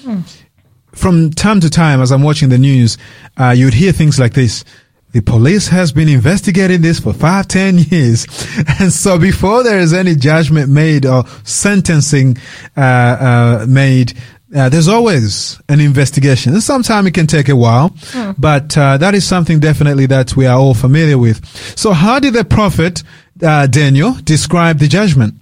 [0.92, 2.98] from time to time, as I'm watching the news,
[3.36, 4.64] uh, you'd hear things like this.
[5.12, 8.26] The police has been investigating this for five, ten years.
[8.80, 12.38] And so before there is any judgment made or sentencing
[12.76, 14.14] uh, uh, made,
[14.54, 16.52] uh, there's always an investigation.
[16.52, 17.94] And sometimes it can take a while,
[18.38, 21.44] but uh, that is something definitely that we are all familiar with.
[21.76, 23.02] So how did the prophet
[23.42, 25.34] uh, Daniel describe the judgment?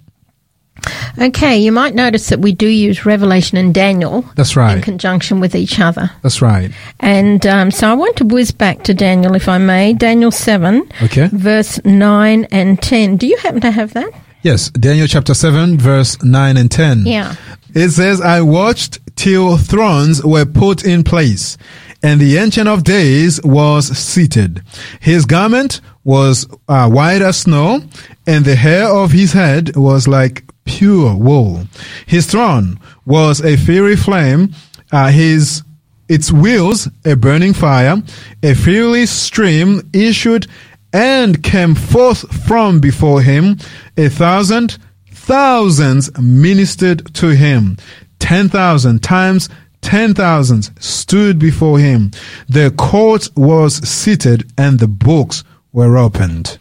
[1.19, 4.77] Okay, you might notice that we do use Revelation and Daniel That's right.
[4.77, 6.11] in conjunction with each other.
[6.21, 6.71] That's right.
[6.99, 9.93] And um, so I want to whiz back to Daniel, if I may.
[9.93, 11.27] Daniel 7, Okay.
[11.31, 13.17] verse 9 and 10.
[13.17, 14.11] Do you happen to have that?
[14.41, 17.05] Yes, Daniel chapter 7, verse 9 and 10.
[17.05, 17.35] Yeah.
[17.75, 21.57] It says, I watched till thrones were put in place,
[22.01, 24.63] and the Ancient of Days was seated.
[25.01, 27.81] His garment was uh, white as snow,
[28.25, 31.63] and the hair of his head was like pure wool.
[32.05, 34.53] His throne was a fiery flame,
[34.91, 35.63] uh, his
[36.07, 38.01] its wheels a burning fire,
[38.43, 40.47] a fiery stream issued
[40.93, 43.57] and came forth from before him.
[43.97, 44.77] A thousand
[45.11, 47.77] thousands ministered to him.
[48.19, 49.49] Ten thousand times
[49.81, 52.11] ten thousands stood before him.
[52.47, 56.59] The court was seated and the books were opened.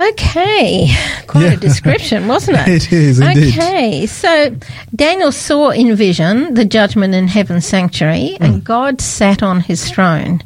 [0.00, 0.88] Okay.
[1.26, 1.52] Quite Yeah.
[1.52, 2.68] a description, wasn't it?
[2.68, 3.54] It is, indeed.
[3.58, 4.06] Okay.
[4.06, 4.56] So
[4.94, 8.44] Daniel saw in vision the judgment in heaven's sanctuary, Hmm.
[8.44, 10.40] and God sat on his throne.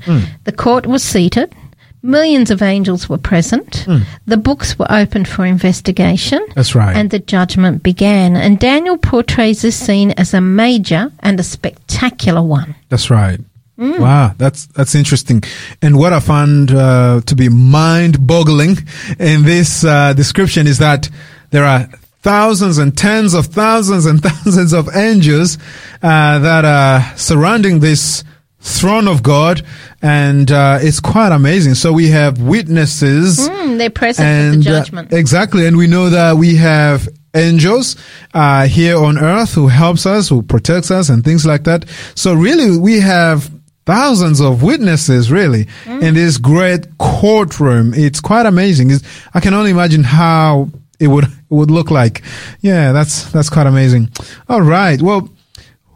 [0.45, 1.55] The court was seated.
[2.03, 3.87] Millions of angels were present.
[4.27, 6.41] The books were opened for investigation.
[6.49, 6.53] Hmm.
[6.55, 6.95] That's right.
[6.97, 8.37] And the judgment began.
[8.37, 12.75] And Daniel portrays this scene as a major and a spectacular one.
[12.91, 13.41] That's right.
[13.79, 13.99] Mm.
[13.99, 15.43] Wow, that's that's interesting.
[15.83, 18.77] And what I found uh, to be mind-boggling
[19.19, 21.09] in this uh, description is that
[21.51, 21.89] there are
[22.23, 25.59] thousands and tens of thousands and thousands of angels
[26.03, 28.23] uh, that are surrounding this
[28.61, 29.63] throne of God,
[30.01, 31.75] and uh, it's quite amazing.
[31.75, 35.13] So we have witnesses Mm, they're present and the uh, judgment.
[35.13, 37.97] exactly and we know that we have angels
[38.33, 41.85] uh, here on earth who helps us who protects us and things like that
[42.15, 43.51] so really we have
[43.87, 46.15] thousands of witnesses really in mm.
[46.15, 47.93] this great courtroom.
[47.95, 48.91] It's quite amazing.
[48.91, 52.23] It's, i can only imagine how it would it would look like.
[52.61, 54.11] Yeah that's that's quite amazing.
[54.49, 55.01] All right.
[55.01, 55.29] Well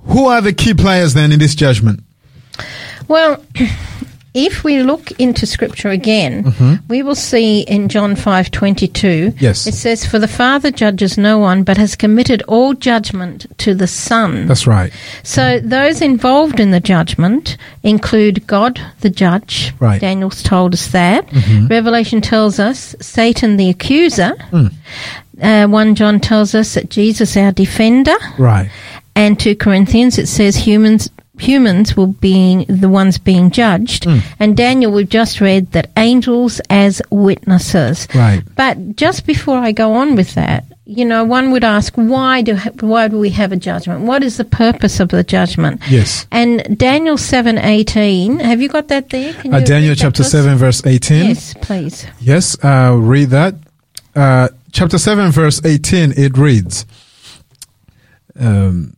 [0.05, 2.03] who are the key players then in this judgment?
[3.09, 3.43] Well,
[4.35, 9.67] if we look into scripture again, we will see in John 5:22 Yes.
[9.67, 13.87] it says for the father judges no one but has committed all judgment to the
[13.87, 14.47] son.
[14.47, 14.93] That's right.
[15.23, 19.73] So those involved in the judgment include God the judge.
[19.81, 19.97] Right.
[19.97, 20.07] Mm-hmm.
[20.07, 21.27] Daniel's told us that.
[21.69, 24.35] Revelation tells us Satan the accuser.
[24.53, 24.73] Mm.
[25.41, 28.69] Uh, 1 John tells us that Jesus our defender Right.
[29.15, 31.09] and 2 Corinthians it says humans
[31.41, 34.19] humans will be the ones being judged Hmm.
[34.41, 38.43] and Daniel we've just read that angels as witnesses Right.
[38.57, 42.57] but just before I go on with that you know one would ask why do
[42.81, 46.27] why do we have a judgment what is the purpose of the judgment Yes.
[46.33, 51.27] and Daniel 7:18 have you got that there Can Uh, Daniel chapter 7 verse 18.
[51.29, 53.55] yes please Yes, uh, read that.
[54.17, 56.85] Uh, chapter 7, verse 18, it reads,
[58.41, 58.95] um,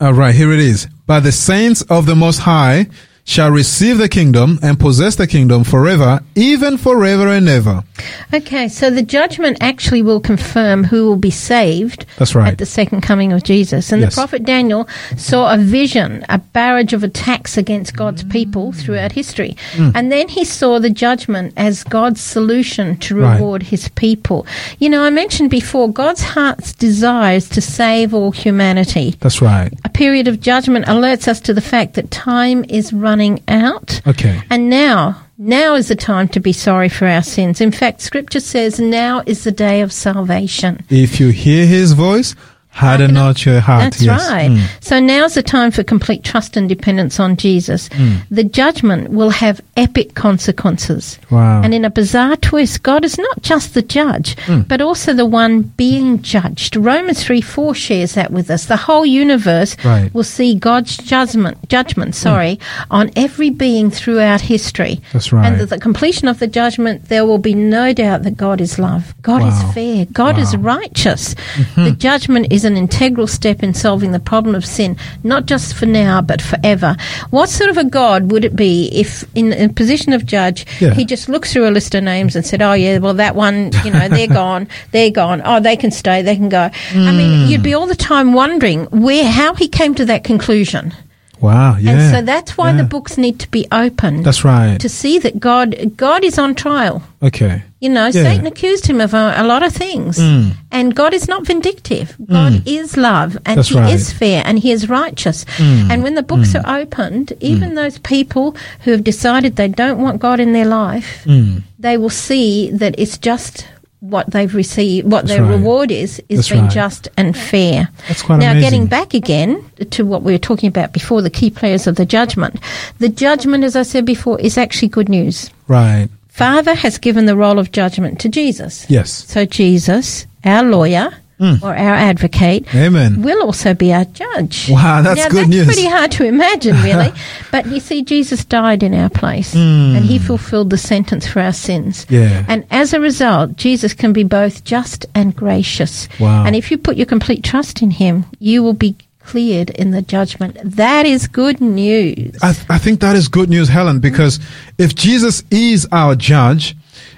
[0.00, 0.86] all right, here it is.
[1.06, 2.86] By the saints of the Most High
[3.28, 7.84] shall receive the kingdom and possess the kingdom forever, even forever and ever.
[8.32, 12.52] Okay, so the judgment actually will confirm who will be saved That's right.
[12.52, 13.92] at the second coming of Jesus.
[13.92, 14.14] And Yes.
[14.14, 19.58] the prophet Daniel saw a vision, a barrage of attacks against God's people throughout history.
[19.74, 19.92] Mm.
[19.94, 23.34] And then he saw the judgment as God's solution to Right.
[23.34, 24.46] reward his people.
[24.78, 29.16] You know, I mentioned before, God's heart's desire is to save all humanity.
[29.20, 29.70] That's right.
[29.84, 33.17] A period of judgment alerts us to the fact that time is running
[33.48, 34.00] out.
[34.06, 34.40] Okay.
[34.50, 37.60] And now, now is the time to be sorry for our sins.
[37.60, 40.84] In fact, scripture says now is the day of salvation.
[40.88, 42.34] If you hear his voice,
[42.78, 43.82] harden not your heart.
[43.84, 44.30] That's yes.
[44.30, 44.50] right.
[44.50, 44.62] Mm.
[44.80, 47.88] So now's the time for complete trust and dependence on Jesus.
[47.90, 48.18] Mm.
[48.30, 51.18] The judgment will have epic consequences.
[51.30, 51.62] Wow.
[51.62, 54.66] And in a bizarre twist, God is not just the judge, Mm.
[54.68, 56.76] but also the one being judged.
[56.76, 58.66] Romans 3 4 shares that with us.
[58.66, 60.12] The whole universe Right.
[60.14, 62.58] will see God's judgment, judgment sorry,
[62.90, 65.00] on every being throughout history.
[65.12, 65.46] That's right.
[65.46, 68.78] And at the completion of the judgment, there will be no doubt that God is
[68.78, 69.14] love.
[69.22, 69.48] God Wow.
[69.48, 70.06] is fair.
[70.12, 70.78] God is Wow.
[70.78, 71.34] righteous.
[71.76, 75.86] The judgment is an integral step in solving the problem of sin, not just for
[75.86, 76.96] now, but forever.
[77.30, 80.94] What sort of a God would it be if, in a position of judge, Yeah.
[80.94, 83.72] he just looked through a list of names and said, "Oh yeah, well that one,
[83.84, 85.42] you know, they're gone, they're gone.
[85.44, 87.50] Oh, they can stay, they can go." I mean, hmm.
[87.50, 90.92] you'd be all the time wondering where, how he came to that conclusion.
[91.40, 91.76] Wow.
[91.76, 91.92] Yeah.
[91.92, 92.78] And so that's why yeah.
[92.78, 94.78] the books need to be opened That's right.
[94.80, 97.02] to see that God, God is on trial.
[97.22, 97.62] okay.
[97.80, 98.24] You know, Yeah.
[98.24, 100.18] Satan accused him of a, a lot of things.
[100.18, 100.50] Mm.
[100.72, 102.16] And God is not vindictive.
[102.26, 103.94] God is love and That's He right.
[103.94, 105.44] is fair and He is righteous.
[105.58, 105.90] Mm.
[105.90, 110.20] And when the books are opened, even those people who have decided they don't want
[110.20, 111.62] God in their life, Mm.
[111.78, 113.64] they will see that it's just
[114.00, 115.56] what they've received, what That's their right.
[115.56, 116.72] reward is, is That's being right.
[116.72, 117.88] just and fair.
[118.06, 118.70] That's quite now, amazing.
[118.70, 122.06] getting back again to what we were talking about before, the key players of the
[122.06, 122.60] judgment.
[122.98, 125.50] The judgment, as I said before, is actually good news.
[125.66, 126.08] Right.
[126.28, 128.88] Father has given the role of judgment to Jesus.
[128.88, 129.10] Yes.
[129.10, 131.62] So Jesus, our lawyer Mm.
[131.62, 133.22] or our advocate, Amen.
[133.22, 134.68] will also be our judge.
[134.68, 135.66] Wow, that's now, good that's news.
[135.66, 137.12] pretty hard to imagine, really.
[137.52, 139.96] but you see, Jesus died in our place, Mm.
[139.96, 142.06] and he fulfilled the sentence for our sins.
[142.08, 142.44] Yeah.
[142.48, 146.08] And as a result, Jesus can be both just and gracious.
[146.18, 146.44] Wow.
[146.44, 150.02] And if you put your complete trust in him, you will be cleared in the
[150.02, 150.56] judgment.
[150.64, 152.36] That is good news.
[152.42, 154.40] I, th- I think that is good news, Helen, because
[154.78, 156.74] if Jesus is our judge,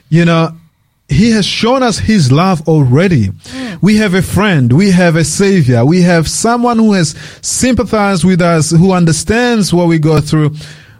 [0.08, 0.56] you know,
[1.10, 3.30] he has shown us his love already.
[3.82, 8.40] We have a friend, we have a savior, we have someone who has sympathized with
[8.40, 10.54] us, who understands what we go through.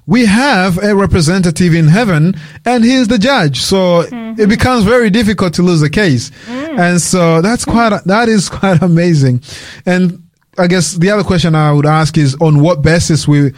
[0.07, 2.35] We have a representative in heaven
[2.65, 3.61] and he is the judge.
[3.61, 4.49] So it mm-hmm.
[4.49, 6.31] becomes very difficult to lose a case.
[6.47, 6.79] Mm.
[6.79, 9.43] And so that's quite, that is quite amazing.
[9.87, 10.25] And
[10.59, 13.53] I guess the other question I would ask is on what basis we,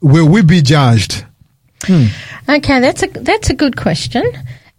[0.00, 1.26] will we be judged?
[1.82, 2.06] Hmm.
[2.48, 4.22] Okay, that's a that's a good question.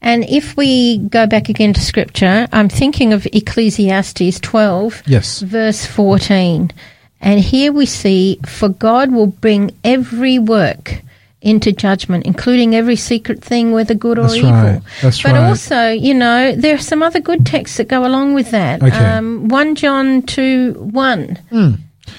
[0.05, 5.41] And if we go back again to scripture, I'm thinking of Ecclesiastes 12, Yes.
[5.41, 6.71] verse 14.
[7.21, 11.01] And here we see, for God will bring every work
[11.41, 14.51] into judgment, including every secret thing, whether good or That's evil.
[14.51, 14.81] right.
[15.01, 15.47] That's but right.
[15.47, 18.83] also, you know, there are some other good texts that go along with that.
[18.83, 18.95] Okay.
[18.95, 21.39] Um, 1 John 2 1.
[21.49, 21.71] Hmm.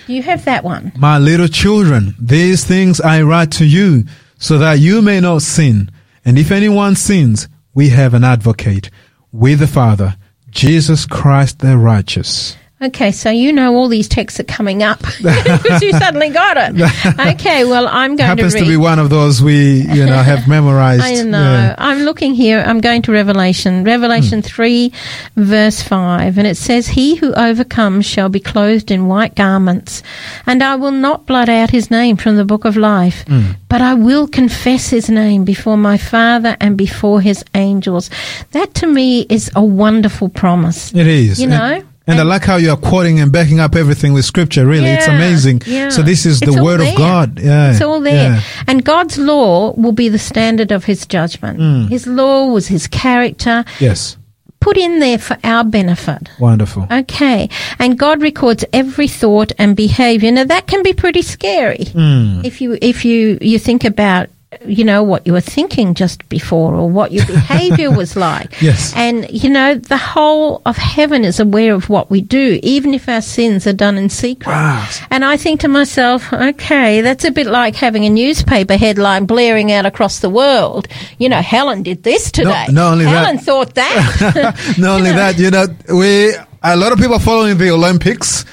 [0.08, 0.90] You have that one.
[0.96, 4.04] My little children, these things I write to you
[4.38, 5.90] so that you may not sin.
[6.24, 8.88] And if anyone sins, we have an advocate
[9.30, 10.16] with the Father,
[10.48, 12.56] Jesus Christ the righteous.
[12.82, 17.34] Okay, so you know all these texts are coming up because you suddenly got it.
[17.34, 18.42] Okay, well, I'm going to.
[18.42, 21.02] Happens to to, be one of those we, you know, have memorized.
[21.02, 21.40] I know.
[21.40, 21.74] Yeah.
[21.78, 22.60] I'm looking here.
[22.60, 23.82] I'm going to Revelation.
[23.82, 24.46] Revelation hmm.
[24.46, 24.92] 3,
[25.36, 26.36] verse 5.
[26.36, 30.02] And it says, He who overcomes shall be clothed in white garments,
[30.44, 33.52] and I will not blot out his name from the book of life, hmm.
[33.70, 38.10] but I will confess his name before my Father and before his angels.
[38.52, 40.94] That to me is a wonderful promise.
[40.94, 41.40] It is.
[41.40, 42.12] You And- know?
[42.12, 44.88] And, I like how you are quoting and backing up everything with scripture, really.
[44.88, 45.62] it's amazing.
[45.66, 45.88] yeah.
[45.90, 46.92] So this is It's the word there.
[46.92, 47.38] of God.
[47.40, 47.72] Yeah.
[47.72, 48.32] It's all there.
[48.34, 48.40] Yeah.
[48.66, 51.58] And God's law will be the standard of his judgment.
[51.58, 51.88] Mm.
[51.88, 54.16] His law was his character Yes.
[54.60, 56.28] put in there for our benefit.
[56.40, 56.86] Wonderful.
[56.90, 57.48] Okay.
[57.78, 60.30] And God records every thought and behavior.
[60.32, 61.86] Now that can be pretty scary.
[61.94, 62.44] Mm.
[62.44, 64.28] If you if you you think about
[64.64, 68.60] you know what you were thinking just before or what your behavior was like.
[68.62, 68.92] Yes.
[68.96, 73.08] And you know the whole of heaven is aware of what we do even if
[73.08, 74.52] our sins are done in secret.
[74.52, 74.88] Wow.
[75.10, 79.72] And I think to myself, okay, that's a bit like having a newspaper headline blaring
[79.72, 80.88] out across the world.
[81.18, 82.66] You know, Helen did this today.
[82.70, 84.74] not only that- Helen thought that.
[84.78, 88.44] Not only that, you know, we a lot of people following the Olympics,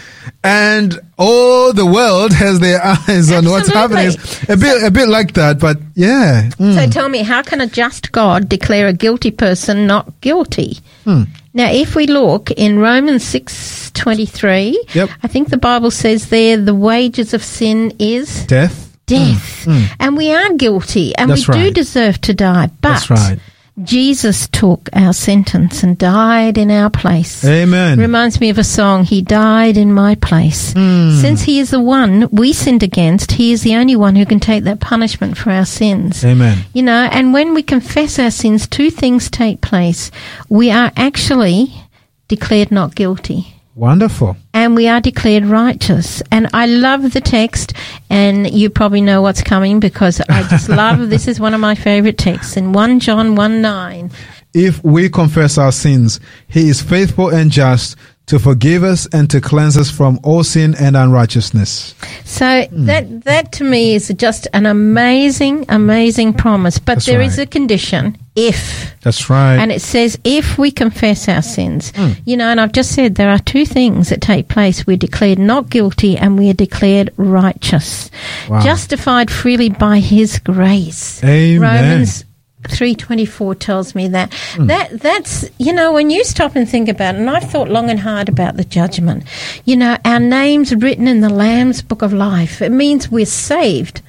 [0.43, 4.07] and all the world has their eyes on what's happening.
[4.07, 6.49] It's a bit, a bit like that, but yeah.
[6.59, 6.75] Mm.
[6.75, 10.79] So tell me, how can a just God declare a guilty person not guilty?
[11.05, 11.23] Hmm.
[11.53, 15.09] Now, if we look in Romans six twenty three, Yep.
[15.21, 18.97] I think the Bible says there the wages of sin is Death.
[19.05, 19.67] death,
[19.99, 21.35] and we are guilty, and Hmm.
[21.35, 22.67] That's we do deserve to die.
[22.81, 23.39] But That's right.
[23.81, 27.43] Jesus took our sentence and died in our place.
[27.43, 27.97] Amen.
[27.99, 30.73] Reminds me of a song, He died in my place.
[30.73, 31.15] Hmm.
[31.19, 34.39] Since He is the one we sinned against, He is the only one who can
[34.39, 36.23] take that punishment for our sins.
[36.23, 36.65] Amen.
[36.73, 40.11] You know, and when we confess our sins, two things take place.
[40.49, 41.73] We are actually
[42.27, 43.52] declared not guilty.
[43.75, 44.37] Wonderful.
[44.53, 46.21] And we are declared righteous.
[46.31, 47.73] And I love the text,
[48.09, 51.73] and you probably know what's coming because I just love this is one of my
[51.73, 54.11] favorite texts in 1 John 1 9.
[54.53, 57.95] If we confess our sins, He is faithful and just
[58.25, 61.93] to forgive us and to cleanse us from all sin and unrighteousness.
[62.23, 66.79] So that that to me is just an amazing, amazing promise.
[66.79, 67.47] But That's there is right.
[67.47, 68.99] a condition if.
[69.01, 69.57] That's right.
[69.57, 72.13] And it says, if we confess our sins, hmm.
[72.25, 74.87] you know, and I've just said there are two things that take place.
[74.87, 78.09] We're declared not guilty and we are declared righteous,
[78.49, 78.61] Wow.
[78.61, 81.21] justified freely by his grace.
[81.23, 81.61] Amen.
[81.61, 82.25] Romans
[82.67, 84.33] 324 tells me that.
[84.33, 84.67] Hmm.
[84.67, 87.89] That That's, you know, when you stop and think about it, and I've thought long
[87.89, 89.23] and hard about the judgment,
[89.65, 94.01] you know, our names written in the Lamb's book of life, it means we're saved.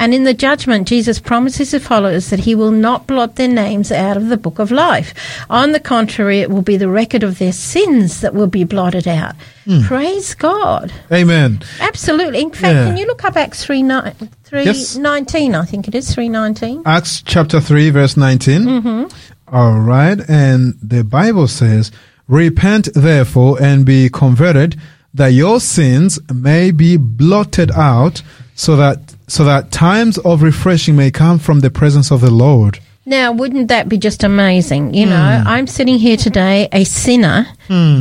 [0.00, 3.92] And in the judgment, Jesus promises his followers that he will not blot their names
[3.92, 5.14] out of the book of life.
[5.48, 9.06] On the contrary, it will be the record of their sins that will be blotted
[9.06, 9.36] out.
[9.84, 10.92] Praise God.
[11.12, 11.60] Amen.
[11.80, 12.40] Absolutely.
[12.40, 12.86] In fact, Yeah.
[12.86, 14.00] can you look up Acts 3, ni-
[14.44, 14.96] 3 Yes.
[14.96, 16.82] 19, I think it is, 319.
[16.86, 18.62] Acts chapter 3, verse 19.
[18.64, 19.04] Mm-hmm.
[19.54, 20.18] All right.
[20.28, 21.92] And the Bible says,
[22.26, 24.76] Repent therefore and be converted,
[25.12, 28.22] that your sins may be blotted out,
[28.54, 28.98] so that
[29.30, 32.80] so that times of refreshing may come from the presence of the Lord.
[33.10, 34.94] Now, wouldn't that be just amazing?
[34.94, 35.10] You Hmm.
[35.10, 37.48] know, I'm sitting here today, a sinner,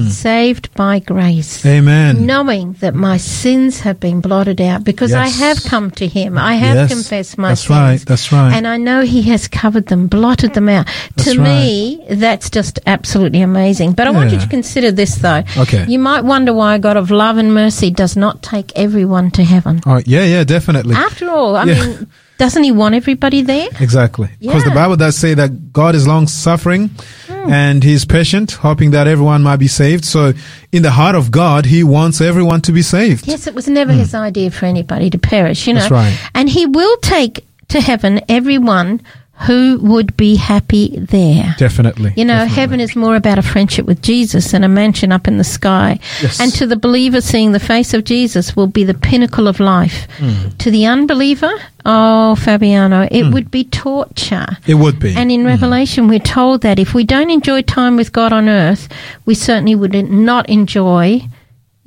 [0.08, 1.66] saved by grace.
[1.66, 2.28] Amen.
[2.28, 6.38] Knowing that my sins have been blotted out because I have come to Him.
[6.38, 6.90] I have Yes.
[6.94, 7.80] confessed my That's sins.
[7.80, 8.06] right.
[8.06, 8.54] That's right.
[8.56, 10.86] And I know He has covered them, blotted them out.
[11.16, 13.94] That's to me, that's just absolutely amazing.
[13.94, 15.42] But I want you to consider this, though.
[15.58, 15.86] Okay.
[15.88, 19.44] You might wonder why a God of love and mercy does not take everyone to
[19.44, 19.82] heaven.
[19.88, 20.94] Oh, yeah, yeah, definitely.
[20.96, 21.74] After all, I Yeah.
[21.82, 22.08] mean,
[22.40, 23.68] doesn't He want everybody there?
[23.80, 24.30] Exactly.
[24.40, 26.88] Because the Bible does say that God is long suffering
[27.28, 27.52] hmm.
[27.52, 30.06] and He's patient, hoping that everyone might be saved.
[30.06, 30.34] So,
[30.72, 33.28] in the heart of God, He wants everyone to be saved.
[33.28, 34.00] Yes, it was never hmm.
[34.00, 35.82] his idea for anybody to perish, you know.
[35.82, 36.32] That's right.
[36.34, 39.02] And he will take to heaven everyone
[39.46, 41.56] who would be happy there.
[41.58, 42.14] Definitely.
[42.18, 42.56] You know, Definitely.
[42.56, 46.00] heaven is more about a friendship with Jesus than a mansion up in the sky.
[46.22, 46.42] Yes.
[46.42, 50.08] And to the believer, seeing the face of Jesus will be the pinnacle of life.
[50.18, 50.50] Hmm.
[50.58, 51.52] To the unbeliever,
[51.86, 54.58] oh, Fabiano, it would be torture.
[54.68, 55.16] It would be.
[55.16, 58.90] And in Revelation, we're told that if we don't enjoy time with God on earth,
[59.26, 61.22] we certainly would not enjoy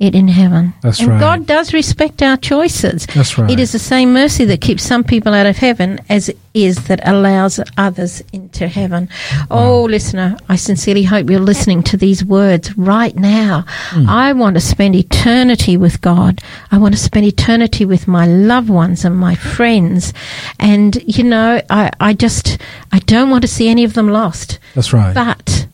[0.03, 0.73] it in heaven.
[0.81, 1.19] That's and right.
[1.19, 3.05] God does respect our choices.
[3.07, 3.49] That's right.
[3.49, 6.87] It is the same mercy that keeps some people out of heaven as it is
[6.87, 9.07] that allows others into heaven.
[9.49, 13.63] Oh, listener, I sincerely hope you're listening to these words right now.
[13.67, 14.09] Hmm.
[14.09, 16.41] I want to spend eternity with God.
[16.69, 20.13] I want to spend eternity with my loved ones and my friends.
[20.59, 22.57] And, you know, I, I just,
[22.91, 24.59] I don't want to see any of them lost.
[24.75, 25.15] That's right.
[25.15, 25.67] But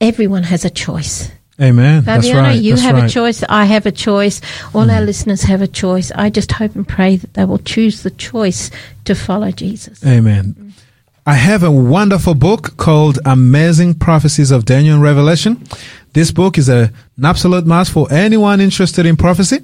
[0.00, 1.32] everyone has a choice.
[1.60, 2.04] Amen.
[2.04, 2.60] That's Fabiano, right.
[2.60, 3.04] you That's have right.
[3.04, 3.06] Mm.
[3.06, 3.42] a choice.
[3.48, 4.40] I have a choice.
[4.74, 6.12] All our listeners have a choice.
[6.12, 8.70] I just hope and pray that they will choose the choice
[9.06, 10.04] to follow Jesus.
[10.04, 10.74] Amen.
[11.28, 15.60] I have a wonderful book called Amazing Prophecies of Daniel and Revelation.
[16.12, 19.58] This book is a, an absolute must for anyone interested in prophecy.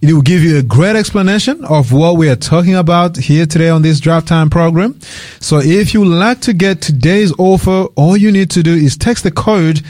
[0.00, 3.68] It will give you a great explanation of what we are talking about here today
[3.68, 4.98] on this drive time program.
[5.38, 9.22] So if you like to get today's offer, all you need to do is text
[9.22, 9.82] the code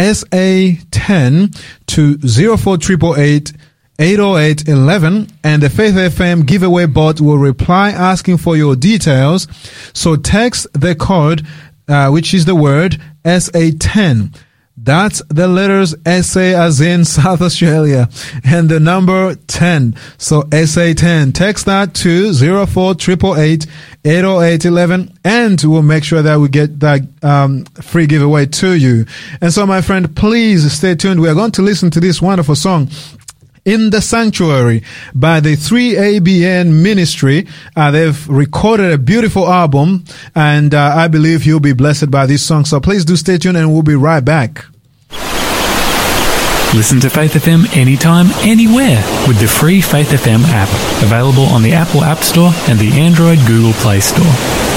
[0.00, 1.54] SA10
[1.86, 3.52] to 04888
[3.98, 9.46] 80811 and the Faith FM giveaway bot will reply asking for your details.
[9.92, 11.46] So text the code,
[11.86, 14.34] uh, which is the word SA10.
[14.76, 18.08] That's the letters SA as in South Australia
[18.44, 19.94] and the number 10.
[20.16, 21.34] So SA10.
[21.34, 23.66] Text that to 04888
[24.04, 29.04] 80811 and we'll make sure that we get that um, free giveaway to you.
[29.42, 31.20] And so my friend, please stay tuned.
[31.20, 32.88] We are going to listen to this wonderful song
[33.64, 34.82] in the sanctuary
[35.14, 37.46] by the 3abn ministry
[37.76, 40.04] uh, they've recorded a beautiful album
[40.34, 43.56] and uh, i believe you'll be blessed by this song so please do stay tuned
[43.56, 44.64] and we'll be right back
[46.72, 50.68] Listen to Faith FM anytime, anywhere with the free Faith FM app.
[51.02, 54.69] Available on the Apple App Store and the Android Google Play Store.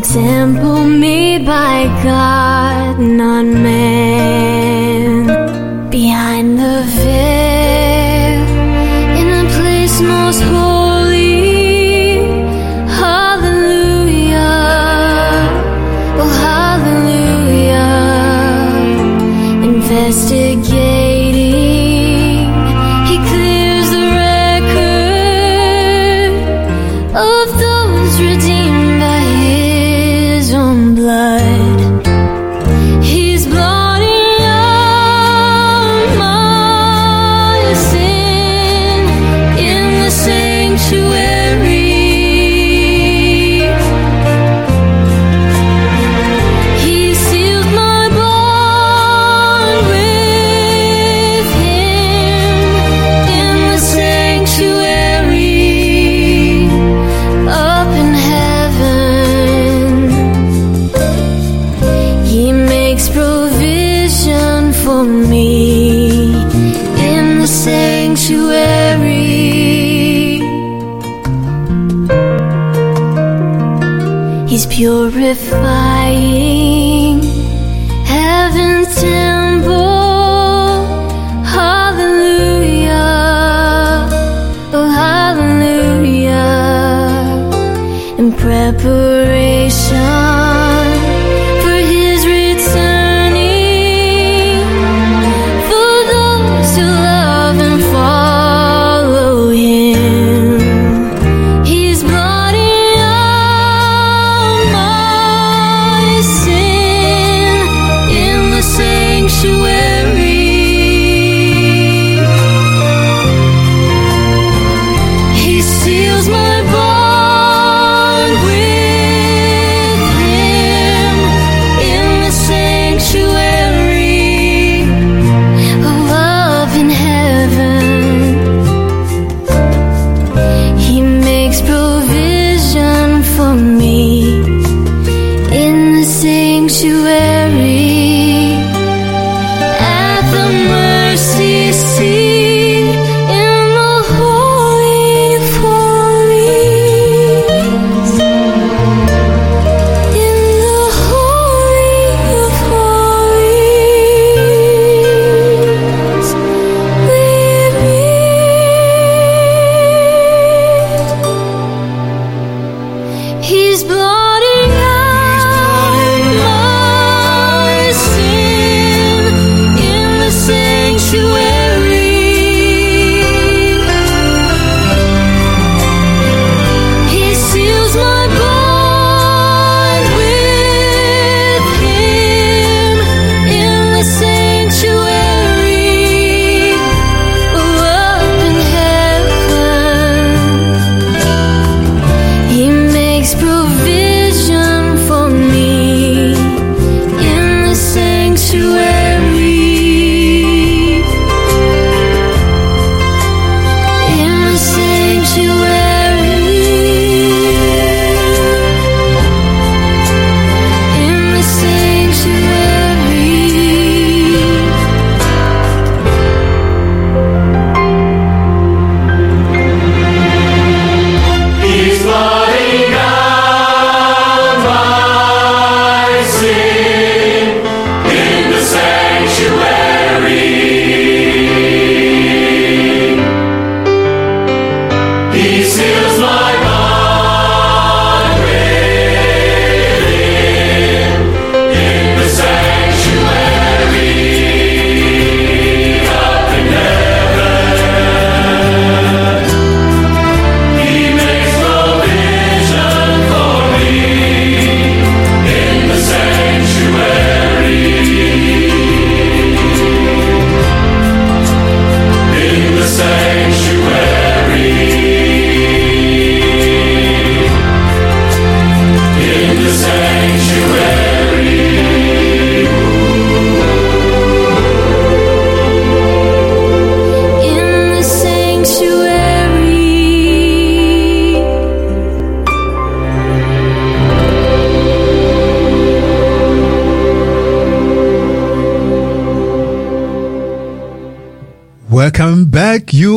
[0.00, 0.69] In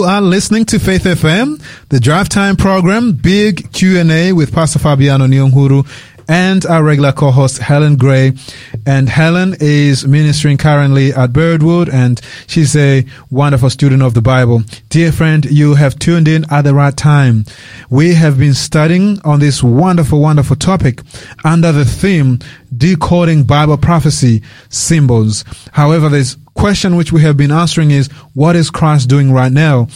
[0.04, 5.28] You are listening to Faith FM, the drive time program, big Q&A with Pastor Fabiano
[5.28, 5.88] Nyonguru
[6.28, 8.34] and our regular co-host Helen Gray.
[8.86, 14.64] And Helen is ministering currently at Birdwood and she's a wonderful student of the Bible.
[14.90, 17.46] Dear friend, you have tuned in at the right time.
[17.90, 21.00] We have been studying on this wonderful, wonderful topic
[21.46, 22.40] under the theme
[22.76, 25.46] decoding Bible prophecy symbols.
[25.72, 29.88] However, this question which we have been answering is what is Christ doing right now?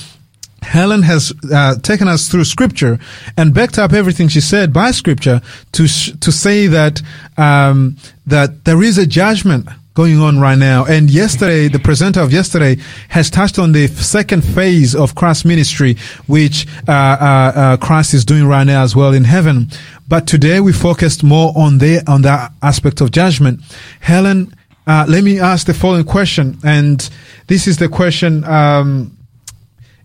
[0.62, 3.00] Helen has uh, taken us through scripture
[3.38, 5.42] and backed up everything she said by scripture
[5.74, 7.02] to sh- to say that
[7.38, 7.96] um,
[8.26, 10.86] that there is a judgment going on right now.
[10.86, 12.78] And yesterday, the presenter of yesterday
[13.10, 15.98] has touched on the second phase of Christ's ministry,
[16.28, 19.70] which uh, uh, uh, Christ is doing right now as well in heaven.
[20.08, 23.62] But today we focused more on the on that aspect of judgment.
[24.00, 24.54] Helen,
[24.88, 27.10] uh, let me ask the following question, and
[27.48, 28.44] this is the question.
[28.46, 29.18] Um,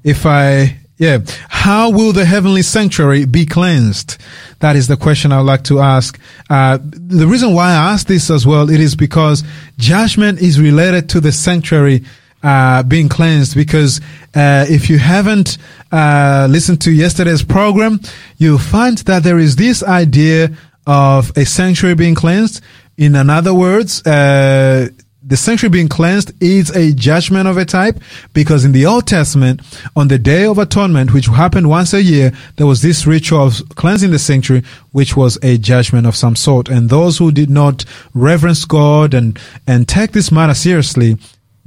[0.02, 1.18] if I, yeah,
[1.48, 4.18] how will the heavenly sanctuary be cleansed?
[4.58, 6.18] That is the question I would like to ask.
[6.50, 9.44] Uh, the reason why I ask this as well, it is because
[9.78, 12.02] judgment is related to the sanctuary
[12.42, 14.00] uh, being cleansed because
[14.34, 15.58] uh, if you haven't
[15.92, 18.00] uh, listened to yesterday's program,
[18.38, 20.50] you'll find that there is this idea
[20.86, 22.60] of a sanctuary being cleansed.
[22.96, 24.88] In other words, uh,
[25.24, 28.00] the sanctuary being cleansed is a judgment of a type
[28.32, 29.60] because in the Old Testament,
[29.94, 33.62] on the Day of Atonement, which happened once a year, there was this ritual of
[33.76, 36.68] cleansing the sanctuary, which was a judgment of some sort.
[36.68, 37.84] And those who did not
[38.14, 41.16] reverence God and, and take this matter seriously,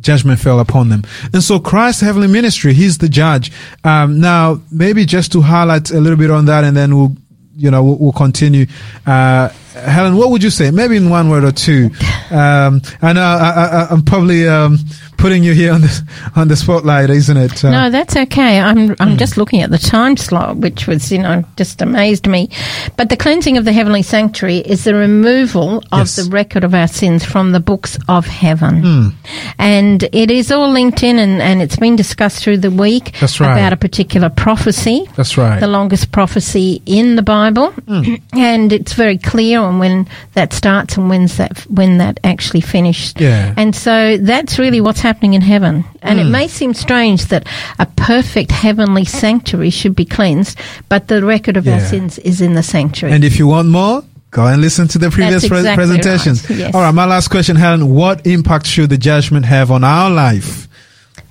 [0.01, 1.03] judgment fell upon them.
[1.33, 3.53] And so Christ's heavenly ministry, he's the judge.
[3.85, 7.15] Um, now, maybe just to highlight a little bit on that and then we'll,
[7.55, 8.65] you know, we'll, we'll continue.
[9.05, 10.71] Uh, Helen, what would you say?
[10.71, 11.91] Maybe in one word or two.
[12.31, 14.79] Um, I know I, am probably um,
[15.17, 17.63] putting you here on the on the spotlight, isn't it?
[17.63, 18.59] Uh, No, that's okay.
[18.59, 22.49] I'm I'm just looking at the time slot, which was you know just amazed me.
[22.97, 26.15] But the cleansing of the heavenly sanctuary is the removal of Yes.
[26.17, 29.13] the record of our sins from the books of heaven,
[29.57, 33.39] and it is all linked in, and, and it's been discussed through the week That's
[33.39, 33.53] right.
[33.57, 35.07] about a particular prophecy.
[35.15, 35.59] That's right.
[35.59, 37.73] The longest prophecy in the Bible,
[38.33, 43.19] and it's very clear on when that starts and when's that when that actually finished.
[43.19, 43.53] Yeah.
[43.57, 45.75] And so that's really what's happening in heaven.
[46.01, 46.25] And Hmm.
[46.25, 47.43] it may seem strange that
[47.79, 50.57] a perfect heavenly sanctuary should be cleansed,
[50.89, 53.13] but the record of our sins is in the sanctuary.
[53.15, 56.37] And if you want more, go and listen to the previous That's pre- presentations.
[56.49, 56.75] right, yes.
[56.75, 57.83] All right, my last question, Helen.
[58.01, 60.67] What impact should the judgment have on our life?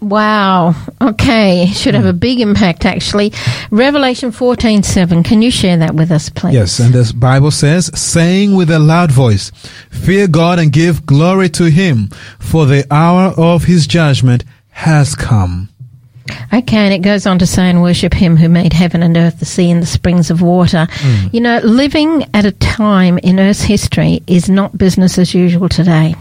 [0.09, 0.75] Wow.
[1.01, 1.67] Okay.
[1.73, 3.33] Should have a big impact actually.
[3.71, 5.25] Revelation 14:7.
[5.25, 6.55] Can you share that with us please?
[6.55, 9.51] Yes, and the Bible says, saying with a loud voice,
[9.91, 15.69] Fear God and give glory to Him, for the hour of His judgment has come.
[16.53, 19.41] Okay, and it goes on to say, and worship him who made heaven and earth,
[19.41, 20.87] the sea and the springs of water.
[20.91, 21.27] Hmm.
[21.33, 26.15] You know, living at a time in Earth's history is not business as usual today.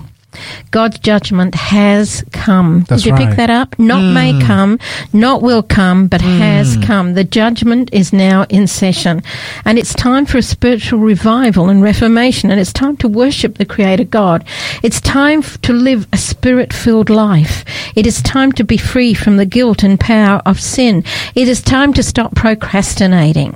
[0.71, 2.85] God's judgment has come.
[2.87, 3.27] That's Did you right.
[3.27, 3.77] Pick that up?
[3.79, 4.45] Not may mm.
[4.45, 4.79] come,
[5.11, 6.37] not will come, but mm.
[6.37, 7.13] has come.
[7.13, 9.21] The judgment is now in session.
[9.65, 12.51] And it's time for a spiritual revival and reformation.
[12.51, 14.45] And it's time to worship the Creator God.
[14.81, 17.65] It's time f- to live a spirit filled life.
[17.95, 21.03] It is time to be free from the guilt and power of sin.
[21.35, 23.55] It is time to stop procrastinating.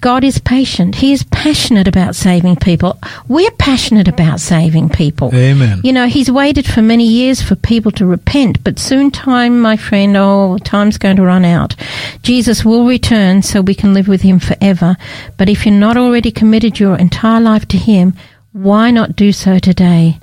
[0.00, 0.94] God is patient.
[0.94, 2.98] He is passionate about saving people.
[3.28, 5.34] We're passionate about saving people.
[5.34, 5.82] Amen.
[5.84, 9.76] You know, He's waited for many years for people to repent, but soon time, my
[9.76, 11.76] friend, oh, time's going to run out.
[12.22, 14.96] Jesus will return so we can live with Him forever.
[15.36, 18.14] But if you're not already committed your entire life to Him,
[18.52, 20.18] why not do so today?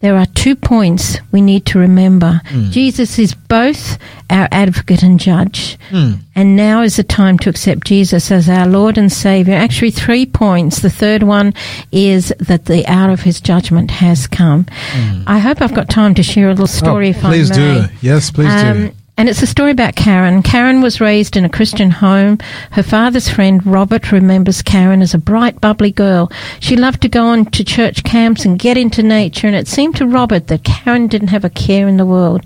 [0.00, 2.42] There are two points we need to remember.
[2.46, 2.70] Hmm.
[2.70, 3.96] Jesus is both
[4.28, 5.78] our advocate and judge.
[5.88, 6.12] Hmm.
[6.34, 9.54] And now is the time to accept Jesus as our Lord and Savior.
[9.54, 10.80] Actually, three points.
[10.80, 11.54] The third one
[11.92, 14.66] is that the hour of his judgment has come.
[14.70, 15.22] Hmm.
[15.26, 17.56] I hope I've got time to share a little oh, story Oh, if please I
[17.56, 17.86] may.
[17.86, 17.94] do.
[18.02, 18.68] Yes, please do.
[18.68, 20.42] Um, And it's a story about Karen.
[20.42, 22.36] Karen was raised in a Christian home.
[22.72, 26.30] Her father's friend Robert remembers Karen as a bright, bubbly girl.
[26.60, 29.96] She loved to go on to church camps and get into nature, and it seemed
[29.96, 32.44] to Robert that Karen didn't have a care in the world.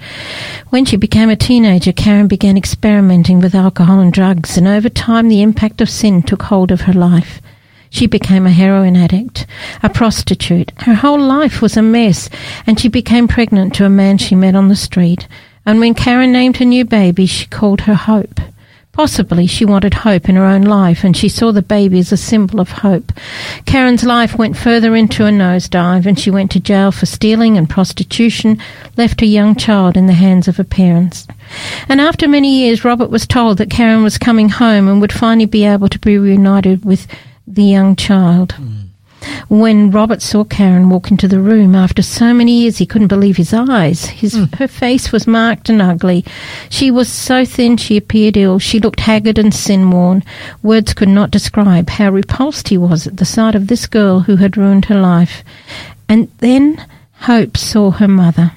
[0.68, 5.28] When she became a teenager, Karen began experimenting with alcohol and drugs, and over time
[5.28, 7.42] the impact of sin took hold of her life.
[7.90, 9.44] She became a heroin addict,
[9.82, 10.70] a prostitute.
[10.82, 12.30] Her whole life was a mess,
[12.64, 15.26] and she became pregnant to a man she met on the street.
[15.70, 18.40] And when Karen named her new baby, she called her Hope.
[18.90, 22.16] Possibly she wanted hope in her own life and she saw the baby as a
[22.16, 23.12] symbol of hope.
[23.66, 27.70] Karen's life went further into a nosedive and she went to jail for stealing and
[27.70, 28.60] prostitution,
[28.96, 31.28] left a young child in the hands of her parents.
[31.88, 35.46] And after many years, Robert was told that Karen was coming home and would finally
[35.46, 37.06] be able to be reunited with
[37.46, 38.54] the young child.
[38.54, 38.89] Hmm.
[39.48, 43.36] When Robert saw Karen walk into the room after so many years, he couldn't believe
[43.36, 44.06] his eyes.
[44.06, 44.44] His, hmm.
[44.56, 46.24] Her face was marked and ugly.
[46.68, 48.58] She was so thin she appeared ill.
[48.58, 50.22] She looked haggard and sin worn.
[50.62, 54.36] Words could not describe how repulsed he was at the sight of this girl who
[54.36, 55.44] had ruined her life.
[56.08, 56.84] And then
[57.20, 58.52] Hope saw her mother.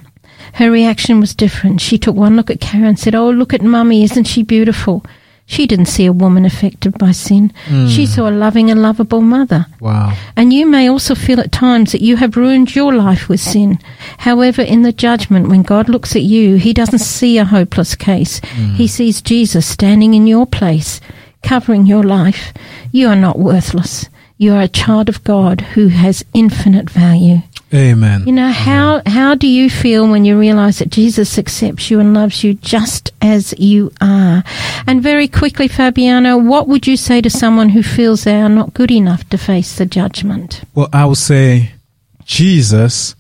[0.54, 1.82] Her reaction was different.
[1.82, 5.04] She took one look at Karen and said, Oh, look at Mummy, isn't she beautiful?
[5.46, 7.52] She didn't see a woman affected by sin.
[7.66, 7.88] Hmm.
[7.88, 9.66] She saw a loving and lovable mother.
[9.80, 10.16] Wow.
[10.36, 13.78] And you may also feel at times that you have ruined your life with sin.
[14.20, 18.40] However, in the judgment, when God looks at you, He doesn't see a hopeless case.
[18.44, 18.76] Hmm.
[18.76, 21.02] He sees Jesus standing in your place,
[21.42, 22.54] covering your life.
[22.92, 24.10] You are not worthless.
[24.38, 27.42] You are a child of God who has infinite value.
[27.74, 28.26] Amen.
[28.28, 32.14] You know, how, how do you feel when you realize that Jesus accepts you and
[32.14, 34.44] loves you just as you are?
[34.86, 38.74] And very quickly, Fabiano, what would you say to someone who feels they are not
[38.74, 40.62] good enough to face the judgment?
[40.76, 41.72] Well, I would say
[42.26, 43.16] Jesus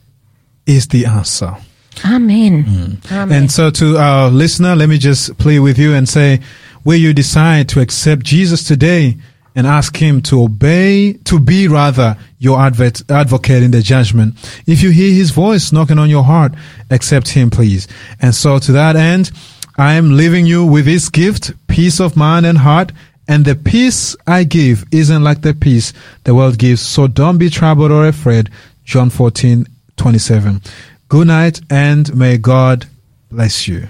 [0.67, 1.57] is the answer.
[2.05, 2.63] Amen.
[2.63, 3.11] Mm.
[3.11, 3.41] Amen.
[3.43, 6.41] And so, to our listener, let me just play with you and say,
[6.83, 9.17] will you decide to accept Jesus today
[9.55, 14.35] and ask Him to obey, to be rather your advocate, advocate in the judgment?
[14.67, 16.53] If you hear His voice knocking on your heart,
[16.89, 17.87] accept Him, please.
[18.19, 19.31] And so, to that end,
[19.77, 22.91] I am leaving you with this gift, peace of mind and heart.
[23.27, 25.93] And the peace I give isn't like the peace
[26.25, 26.81] the world gives.
[26.81, 28.49] So don't be troubled or afraid.
[28.83, 30.61] John 14, 27.
[31.07, 32.85] Good night and may God
[33.31, 33.87] bless you.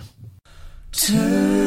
[0.92, 1.63] Turn